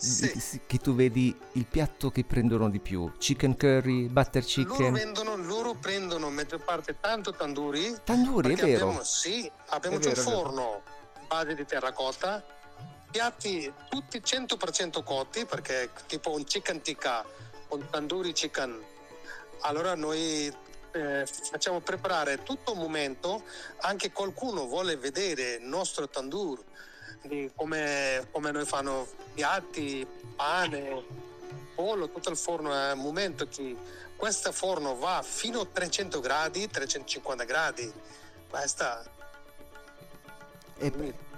che 0.67 0.79
tu 0.79 0.95
vedi 0.95 1.35
il 1.53 1.67
piatto 1.67 2.11
che 2.11 2.25
prendono 2.25 2.69
di 2.69 2.81
più? 2.81 3.11
Chicken 3.19 3.57
curry, 3.57 4.09
butter 4.09 4.43
Loro, 4.43 4.47
chicken? 4.47 4.93
vendono, 4.93 5.37
loro 5.37 5.75
prendono 5.75 6.31
maggior 6.31 6.63
parte 6.63 6.97
tanto 7.01 7.33
tanduri. 7.33 7.95
Tanduri, 8.05 8.53
è 8.55 8.57
vero. 8.57 8.87
Abbiamo, 8.87 9.05
sì, 9.05 9.51
abbiamo 9.69 9.97
un 9.97 10.03
vero, 10.03 10.23
vero. 10.23 10.31
forno 10.31 10.83
base 11.29 11.55
di 11.55 11.65
terracotta, 11.65 12.45
piatti 13.11 13.73
tutti 13.89 14.19
100% 14.19 15.03
cotti 15.03 15.45
perché 15.47 15.91
tipo 16.07 16.33
un 16.33 16.45
chicken 16.45 16.81
tikka, 16.83 17.25
un 17.69 17.85
tandoori 17.91 18.33
chicken. 18.33 18.79
Allora 19.65 19.95
noi 19.95 20.53
eh, 20.93 21.27
facciamo 21.27 21.81
preparare 21.81 22.43
tutto 22.43 22.73
un 22.73 22.79
momento, 22.79 23.43
anche 23.81 24.13
qualcuno 24.13 24.67
vuole 24.67 24.97
vedere 24.97 25.55
il 25.55 25.67
nostro 25.67 26.09
tandoor, 26.09 26.63
come, 27.55 28.29
come 28.31 28.51
noi 28.51 28.65
fanno 28.65 29.07
piatti, 29.35 30.07
pane, 30.37 31.05
pollo, 31.75 32.11
tutto 32.11 32.31
il 32.31 32.37
forno 32.37 32.75
è 32.75 32.93
un 32.93 33.01
momento 33.01 33.47
che 33.47 33.77
questo 34.17 34.53
forno 34.53 34.97
va 34.97 35.23
fino 35.23 35.61
a 35.61 35.67
300 35.67 36.21
gradi, 36.21 36.69
350 36.69 37.45
gradi. 37.45 37.93
Questa 38.49 39.05
È, 40.77 40.93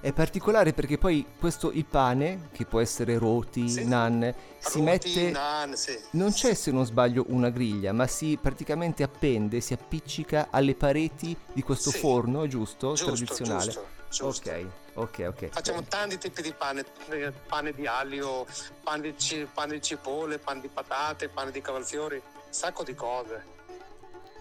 è 0.05 0.13
particolare 0.13 0.75
perché 0.75 0.99
poi 0.99 1.25
questo 1.39 1.71
il 1.73 1.87
pane, 1.87 2.51
che 2.53 2.67
può 2.67 2.79
essere 2.81 3.17
roti, 3.17 3.71
Sì. 3.71 3.87
nan, 3.87 4.35
si 4.59 4.73
roti, 4.79 4.83
mette... 4.83 5.31
naan, 5.31 5.75
sì. 5.77 5.99
Non 6.11 6.31
c'è 6.31 6.53
se 6.53 6.71
non 6.73 6.85
sbaglio 6.85 7.25
una 7.29 7.49
griglia, 7.49 7.91
ma 7.95 8.07
si 8.07 8.39
praticamente 8.39 9.03
appende, 9.03 9.63
si 9.63 9.73
appiccica 9.73 10.49
alle 10.51 10.75
pareti 10.75 11.35
di 11.55 11.63
questo 11.63 11.89
Sì. 11.89 12.01
forno, 12.01 12.47
giusto? 12.47 12.89
Giusto, 12.89 13.07
Tradizionale. 13.07 13.65
giusto, 13.65 13.87
giusto. 14.11 14.51
Ok, 14.51 14.67
ok, 14.93 15.25
ok. 15.27 15.49
Facciamo 15.49 15.83
tanti 15.85 16.19
tipi 16.19 16.43
di 16.43 16.53
pane, 16.53 16.85
eh, 17.09 17.33
pane 17.33 17.73
di 17.73 17.87
aglio, 17.87 18.47
pane 18.83 19.15
di, 19.17 19.49
pane 19.55 19.73
di 19.73 19.81
cipolle, 19.81 20.37
pane 20.37 20.61
di 20.61 20.69
patate, 20.69 21.31
pane 21.31 21.51
di 21.51 21.63
cavolfiori, 21.63 22.17
un 22.17 22.43
sacco 22.51 22.85
di 22.85 22.95
cose. 22.95 23.53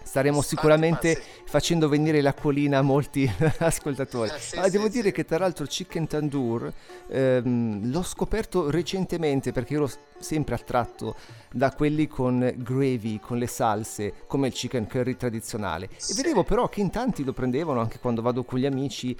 Staremo 0.04 0.42
sicuramente 0.42 1.20
facendo 1.46 1.88
venire 1.88 2.20
l'acquolina 2.20 2.78
a 2.78 2.82
molti 2.82 3.28
ascoltatori. 3.58 4.30
Eh, 4.30 4.56
Ma 4.58 4.68
devo 4.68 4.84
sì, 4.84 4.90
dire 4.90 5.12
che 5.12 5.24
tra 5.24 5.38
l'altro 5.38 5.64
Chicken 5.64 6.06
Tandoor 6.06 6.72
ehm, 7.08 7.90
l'ho 7.90 8.02
scoperto 8.02 8.70
recentemente 8.70 9.50
perché 9.50 9.74
ero 9.74 9.86
s- 9.86 9.98
sempre 10.18 10.54
attratto 10.54 11.16
da 11.52 11.72
quelli 11.72 12.08
con 12.08 12.52
gravy, 12.56 13.20
con 13.20 13.38
le 13.38 13.46
salse, 13.46 14.12
come 14.26 14.48
il 14.48 14.52
chicken 14.52 14.86
curry 14.88 15.16
tradizionale. 15.16 15.86
E 15.86 16.14
vedevo 16.14 16.42
però 16.44 16.68
che 16.68 16.80
in 16.80 16.90
tanti 16.90 17.24
lo 17.24 17.32
prendevano 17.32 17.80
anche 17.80 17.98
quando 17.98 18.22
vado 18.22 18.44
con 18.44 18.58
gli 18.58 18.66
amici. 18.66 19.16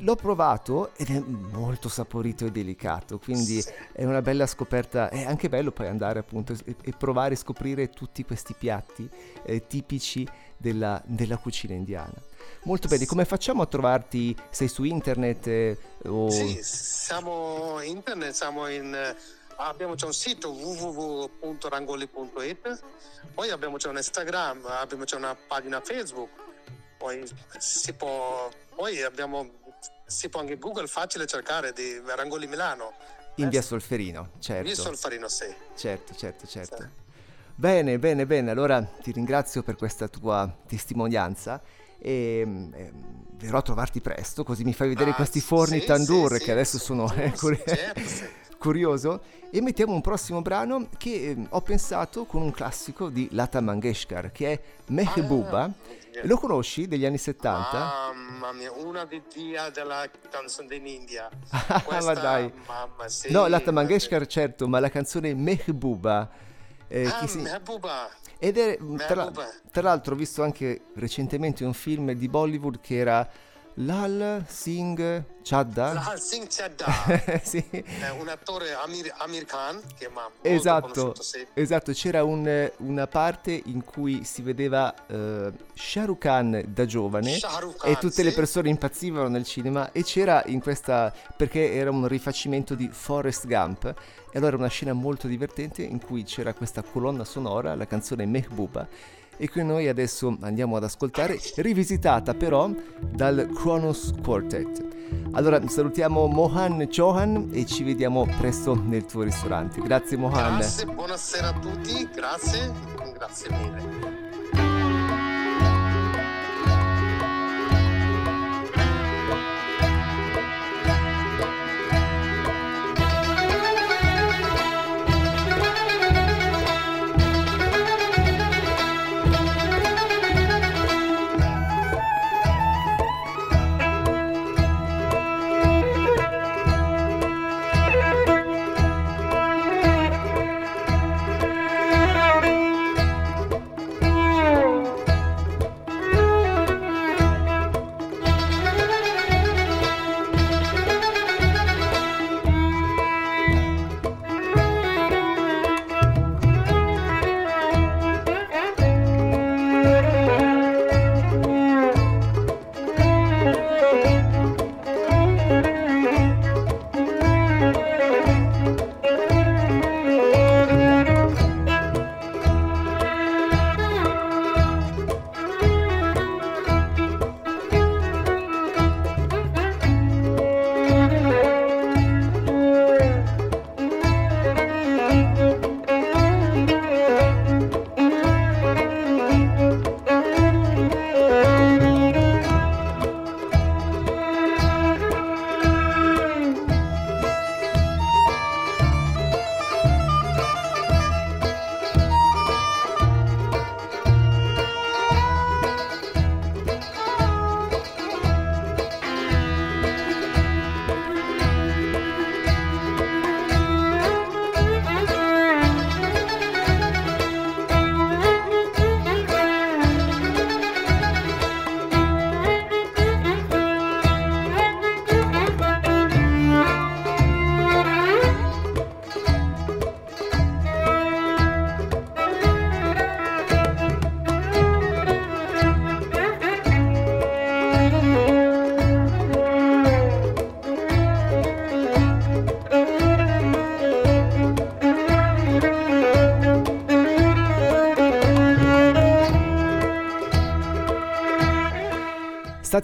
L'ho 0.00 0.16
provato 0.16 0.90
ed 0.96 1.10
è 1.10 1.20
molto 1.20 1.88
saporito 1.88 2.44
e 2.44 2.50
delicato, 2.50 3.18
quindi 3.20 3.62
Sì. 3.62 3.70
è 3.92 4.04
una 4.04 4.20
bella 4.20 4.46
scoperta. 4.46 5.08
È 5.10 5.22
anche 5.24 5.48
bello 5.48 5.70
poi 5.70 5.86
andare 5.86 6.18
appunto 6.18 6.54
e, 6.64 6.74
e 6.82 6.92
provare 6.98 7.34
e 7.34 7.36
scoprire 7.36 7.90
tutti 7.90 8.24
questi 8.24 8.54
piatti 8.58 9.08
eh, 9.44 9.64
tipici 9.68 10.26
della, 10.56 11.00
della 11.06 11.36
cucina 11.36 11.74
indiana. 11.74 12.14
Molto 12.64 12.88
bene, 12.88 13.06
come 13.06 13.24
facciamo 13.24 13.62
a 13.62 13.66
trovarti? 13.66 14.34
Sei 14.50 14.66
su 14.66 14.82
internet? 14.82 15.46
eh, 15.46 15.78
o... 16.06 16.30
Sì, 16.30 16.58
siamo 16.62 17.80
internet, 17.80 18.32
siamo 18.32 18.66
in... 18.68 19.14
Abbiamo 19.58 19.94
c'è 19.94 20.04
un 20.04 20.12
sito 20.12 20.50
www.rangoli.it, 20.50 22.78
poi 23.32 23.48
abbiamo 23.50 23.78
c'è 23.78 23.88
un 23.88 23.96
Instagram, 23.96 24.66
abbiamo 24.66 25.04
c'è 25.04 25.16
una 25.16 25.34
pagina 25.34 25.80
Facebook, 25.80 26.28
poi 26.98 27.26
si 27.58 27.94
può, 27.94 28.50
poi 28.74 29.02
abbiamo, 29.02 29.50
si 30.04 30.28
può 30.28 30.40
anche 30.40 30.58
Google 30.58 30.86
facile 30.86 31.26
cercare 31.26 31.72
di 31.72 31.98
Rangoli 32.04 32.46
Milano. 32.46 32.92
In 33.36 33.48
via 33.48 33.62
Solferino, 33.62 34.32
certo. 34.40 34.64
Via 34.64 34.74
Solfarino, 34.74 35.26
sì. 35.28 35.46
Certo, 35.74 36.14
certo, 36.14 36.46
certo. 36.46 36.82
Sì. 36.82 36.88
Bene, 37.54 37.98
bene, 37.98 38.26
bene. 38.26 38.50
Allora 38.50 38.82
ti 38.82 39.12
ringrazio 39.12 39.62
per 39.62 39.76
questa 39.76 40.06
tua 40.08 40.54
testimonianza 40.66 41.62
e 41.98 42.42
mm, 42.44 42.74
ehm, 42.74 43.24
verrò 43.36 43.56
a 43.58 43.62
trovarti 43.62 44.02
presto, 44.02 44.44
così 44.44 44.64
mi 44.64 44.74
fai 44.74 44.88
vedere 44.88 45.10
Ah, 45.10 45.14
questi 45.14 45.40
forni 45.40 45.80
sì, 45.80 45.86
tandoor 45.86 46.36
sì, 46.36 46.44
che 46.44 46.52
adesso 46.52 46.78
sono 46.78 47.10
eh, 47.14 47.32
certo. 47.34 48.44
Curioso 48.70 49.20
e 49.50 49.60
mettiamo 49.60 49.92
un 49.92 50.00
prossimo 50.00 50.42
brano 50.42 50.88
che 50.98 51.10
eh, 51.30 51.46
ho 51.50 51.60
pensato 51.60 52.24
con 52.24 52.42
un 52.42 52.50
classico 52.50 53.08
di 53.10 53.28
Lata 53.30 53.60
Mangeshkar 53.60 54.32
che 54.32 54.52
è 54.52 54.60
Mehbooba. 54.88 55.62
Ah, 55.62 55.72
Lo 56.22 56.36
conosci 56.36 56.88
degli 56.88 57.04
anni 57.06 57.16
70? 57.18 58.12
Mamma 58.12 58.52
mia, 58.52 58.72
una 58.72 59.04
dia 59.32 59.70
della 59.70 60.08
canzone 60.28 60.66
dell'India. 60.66 61.28
Ah, 61.68 61.80
Questa, 61.82 62.12
ma 62.12 62.20
dai. 62.20 62.52
Mamma, 62.66 63.08
sì. 63.08 63.30
No, 63.30 63.46
Lata 63.46 63.70
Mangeshkar 63.70 64.26
certo, 64.26 64.66
ma 64.66 64.80
la 64.80 64.88
canzone 64.90 65.32
Mehbooba 65.32 66.28
eh, 66.88 67.06
Ah, 67.06 67.26
si- 67.28 67.38
Mehbooba. 67.38 68.08
ed 68.38 68.58
è 68.58 68.78
tra, 69.06 69.30
tra 69.70 69.82
l'altro 69.82 70.14
ho 70.14 70.16
visto 70.16 70.42
anche 70.42 70.86
recentemente 70.96 71.64
un 71.64 71.72
film 71.72 72.10
di 72.12 72.28
Bollywood 72.28 72.80
che 72.80 72.96
era 72.96 73.28
Lal 73.80 74.44
Singh 74.48 75.24
Chadda. 75.42 75.92
Lal 75.92 76.18
Singh 76.20 76.46
Chadda. 76.48 76.86
sì. 77.44 77.62
È 77.70 78.08
un 78.18 78.28
attore 78.28 78.72
Amir, 78.72 79.12
Amir 79.18 79.44
Khan 79.44 79.80
che 79.98 80.08
ma 80.08 80.22
molto 80.22 80.38
Esatto, 80.48 81.14
sì. 81.22 81.46
esatto, 81.52 81.92
c'era 81.92 82.24
un- 82.24 82.70
una 82.78 83.06
parte 83.06 83.60
in 83.66 83.84
cui 83.84 84.24
si 84.24 84.40
vedeva 84.40 84.94
eh, 85.06 85.52
Shah 85.74 86.06
Rukh 86.06 86.18
Khan 86.18 86.64
da 86.68 86.86
giovane 86.86 87.38
Rukh 87.60 87.84
e 87.84 87.92
Khan, 87.92 88.00
tutte 88.00 88.22
le 88.22 88.30
sì. 88.30 88.36
persone 88.36 88.70
impazzivano 88.70 89.28
nel 89.28 89.44
cinema 89.44 89.92
e 89.92 90.02
c'era 90.02 90.42
in 90.46 90.60
questa 90.60 91.12
perché 91.36 91.74
era 91.74 91.90
un 91.90 92.08
rifacimento 92.08 92.74
di 92.74 92.88
Forrest 92.90 93.46
Gump 93.46 93.84
e 93.84 93.94
allora 94.38 94.48
era 94.54 94.56
una 94.56 94.68
scena 94.68 94.94
molto 94.94 95.26
divertente 95.28 95.82
in 95.82 96.00
cui 96.02 96.24
c'era 96.24 96.54
questa 96.54 96.82
colonna 96.82 97.24
sonora, 97.24 97.74
la 97.74 97.86
canzone 97.86 98.24
Mehbooba 98.24 98.88
e 99.36 99.48
che 99.48 99.62
noi 99.62 99.88
adesso 99.88 100.36
andiamo 100.40 100.76
ad 100.76 100.84
ascoltare, 100.84 101.38
rivisitata 101.56 102.34
però 102.34 102.70
dal 103.10 103.50
Kronos 103.54 104.12
Quartet. 104.22 104.84
Allora 105.32 105.60
salutiamo 105.66 106.26
Mohan 106.26 106.86
Chauhan 106.90 107.50
e 107.52 107.64
ci 107.66 107.84
vediamo 107.84 108.26
presto 108.38 108.74
nel 108.74 109.04
tuo 109.04 109.22
ristorante. 109.22 109.80
Grazie 109.80 110.16
Mohan. 110.16 110.58
Grazie, 110.58 110.86
buonasera 110.86 111.48
a 111.48 111.58
tutti, 111.58 112.08
grazie, 112.12 112.72
grazie 113.14 113.50
mille. 113.50 114.25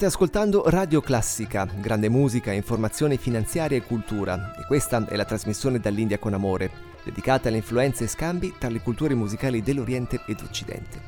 State 0.03 0.17
ascoltando 0.17 0.65
Radio 0.67 1.01
Classica, 1.01 1.65
grande 1.65 2.09
musica, 2.09 2.51
informazione 2.51 3.19
finanziaria 3.19 3.79
e 3.79 3.85
cultura, 3.85 4.53
e 4.59 4.67
questa 4.67 5.07
è 5.07 5.15
la 5.15 5.25
trasmissione 5.25 5.79
dall'India 5.79 6.19
con 6.19 6.35
amore, 6.35 6.73
dedicata 7.05 7.47
alle 7.47 7.59
influenze 7.59 8.03
e 8.03 8.09
scambi 8.09 8.53
tra 8.59 8.69
le 8.69 8.81
culture 8.81 9.15
musicali 9.15 9.63
dell'Oriente 9.63 10.25
ed 10.27 10.41
Occidente. 10.41 11.01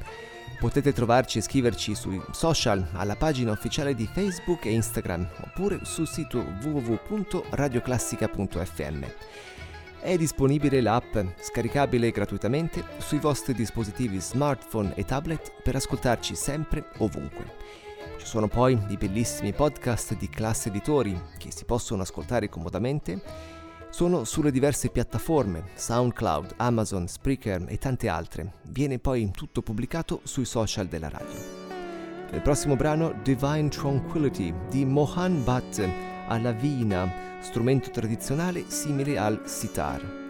Potete 0.61 0.93
trovarci 0.93 1.39
e 1.39 1.41
scriverci 1.41 1.97
sui 1.97 2.23
social, 2.31 2.87
alla 2.93 3.17
pagina 3.17 3.51
ufficiale 3.51 3.97
di 3.97 4.07
Facebook 4.07 4.65
e 4.65 4.75
Instagram, 4.75 5.29
oppure 5.41 5.81
sul 5.83 6.07
sito 6.07 6.47
www.radioclassica.fm. 6.63 9.05
È 10.03 10.17
disponibile 10.17 10.81
l'app, 10.81 11.17
scaricabile 11.41 12.13
gratuitamente, 12.13 12.85
sui 12.99 13.19
vostri 13.19 13.55
dispositivi 13.55 14.21
smartphone 14.21 14.95
e 14.95 15.05
tablet 15.05 15.53
per 15.65 15.75
ascoltarci 15.75 16.37
sempre, 16.37 16.91
ovunque. 16.99 17.83
Ci 18.19 18.27
sono 18.27 18.49
poi 18.49 18.79
i 18.89 18.97
bellissimi 18.97 19.53
podcast 19.53 20.17
di 20.17 20.29
classe 20.29 20.69
editori 20.69 21.19
che 21.39 21.51
si 21.51 21.65
possono 21.65 22.03
ascoltare 22.03 22.49
comodamente. 22.49 23.21
Sono 23.91 24.25
sulle 24.25 24.51
diverse 24.51 24.89
piattaforme, 24.89 25.69
SoundCloud, 25.75 26.55
Amazon, 26.57 27.07
Spreaker 27.07 27.67
e 27.69 27.79
tante 27.79 28.09
altre. 28.09 28.55
Viene 28.63 28.99
poi 28.99 29.31
tutto 29.31 29.63
pubblicato 29.63 30.21
sui 30.25 30.45
social 30.45 30.87
della 30.87 31.09
radio. 31.09 31.37
Nel 32.31 32.43
prossimo 32.43 32.75
brano 32.75 33.15
Divine 33.23 33.69
Tranquility 33.69 34.53
di 34.69 34.85
Mohan 34.85 35.45
Bhatt 35.45 35.89
alla 36.27 36.53
vina, 36.53 37.39
strumento 37.41 37.91
tradizionale 37.91 38.65
simile 38.69 39.19
al 39.19 39.43
sitar. 39.45 40.24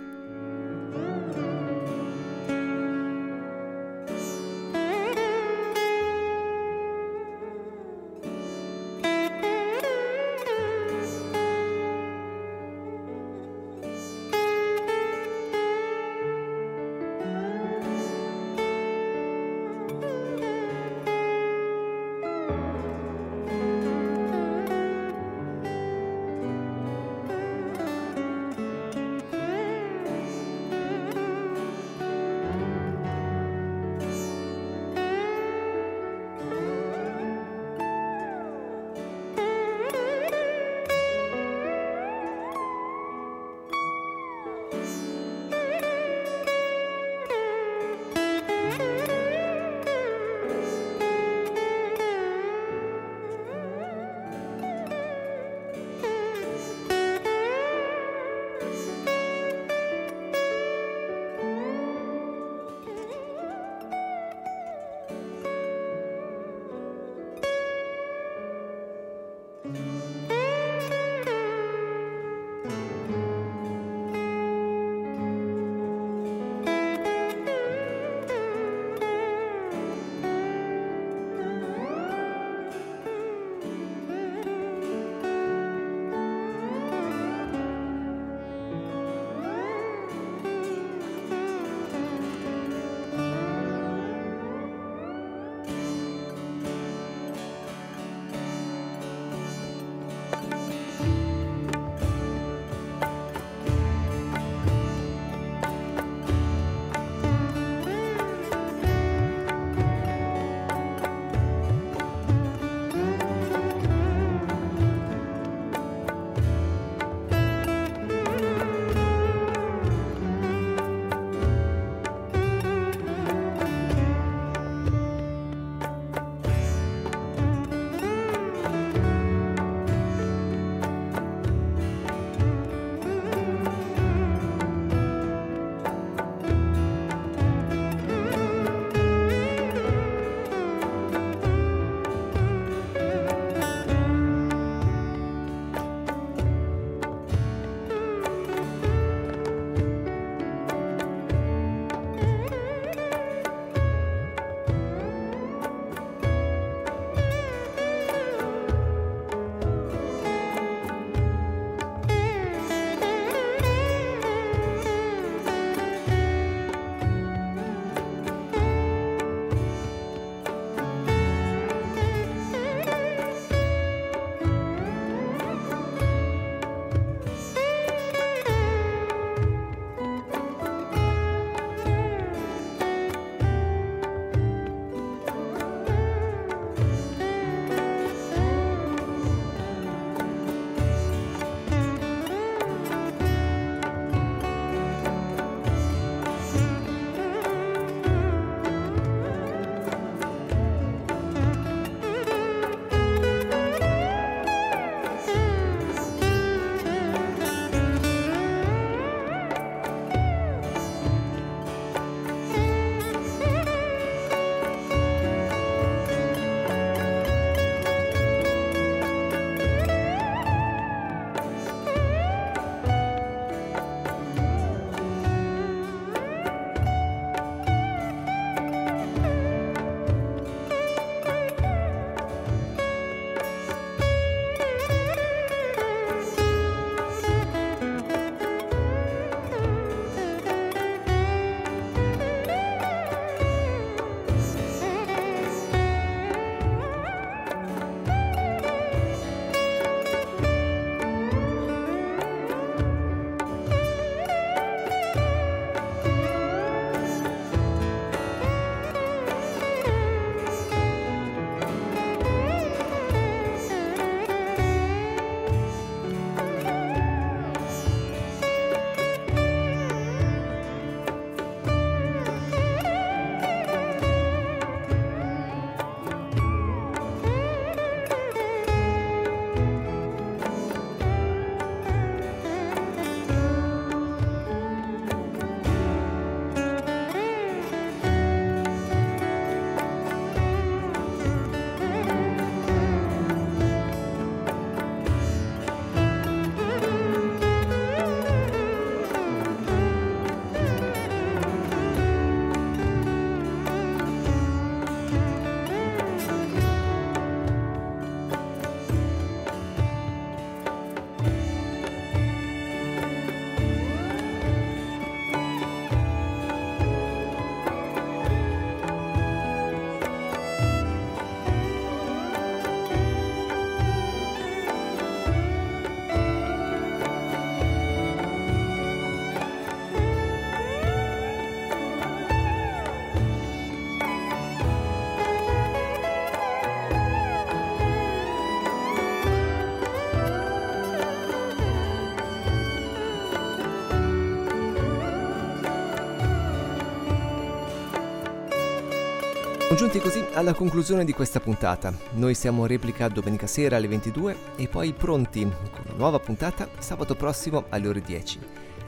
Siamo 349.75 349.91
giunti 349.91 350.09
così 350.09 350.25
alla 350.35 350.55
conclusione 350.55 351.05
di 351.05 351.13
questa 351.13 351.41
puntata. 351.41 351.93
Noi 352.13 352.37
siamo 352.37 352.63
a 352.63 352.69
replica 352.69 353.09
domenica 353.09 353.49
sera 353.49 353.75
alle 353.75 353.89
22 353.89 354.37
e 354.55 354.69
poi 354.69 354.93
pronti 354.93 355.43
con 355.43 355.83
una 355.87 355.97
nuova 355.97 356.21
puntata 356.21 356.69
sabato 356.79 357.17
prossimo 357.17 357.65
alle 357.71 357.89
ore 357.89 358.01
10. 358.01 358.39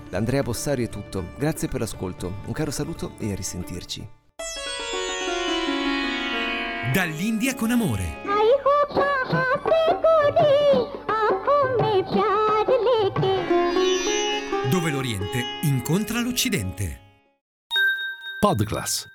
Da 0.08 0.18
Andrea 0.18 0.44
Bossari 0.44 0.86
è 0.86 0.88
tutto, 0.88 1.30
grazie 1.36 1.66
per 1.66 1.80
l'ascolto, 1.80 2.34
un 2.44 2.52
caro 2.52 2.70
saluto 2.70 3.14
e 3.18 3.32
a 3.32 3.34
risentirci. 3.34 4.08
Dall'India 6.92 7.56
con 7.56 7.72
amore. 7.72 8.18
Dove 14.70 14.90
l'Oriente 14.92 15.42
incontra 15.62 16.20
l'Occidente. 16.20 17.00
Podcast 18.38 19.14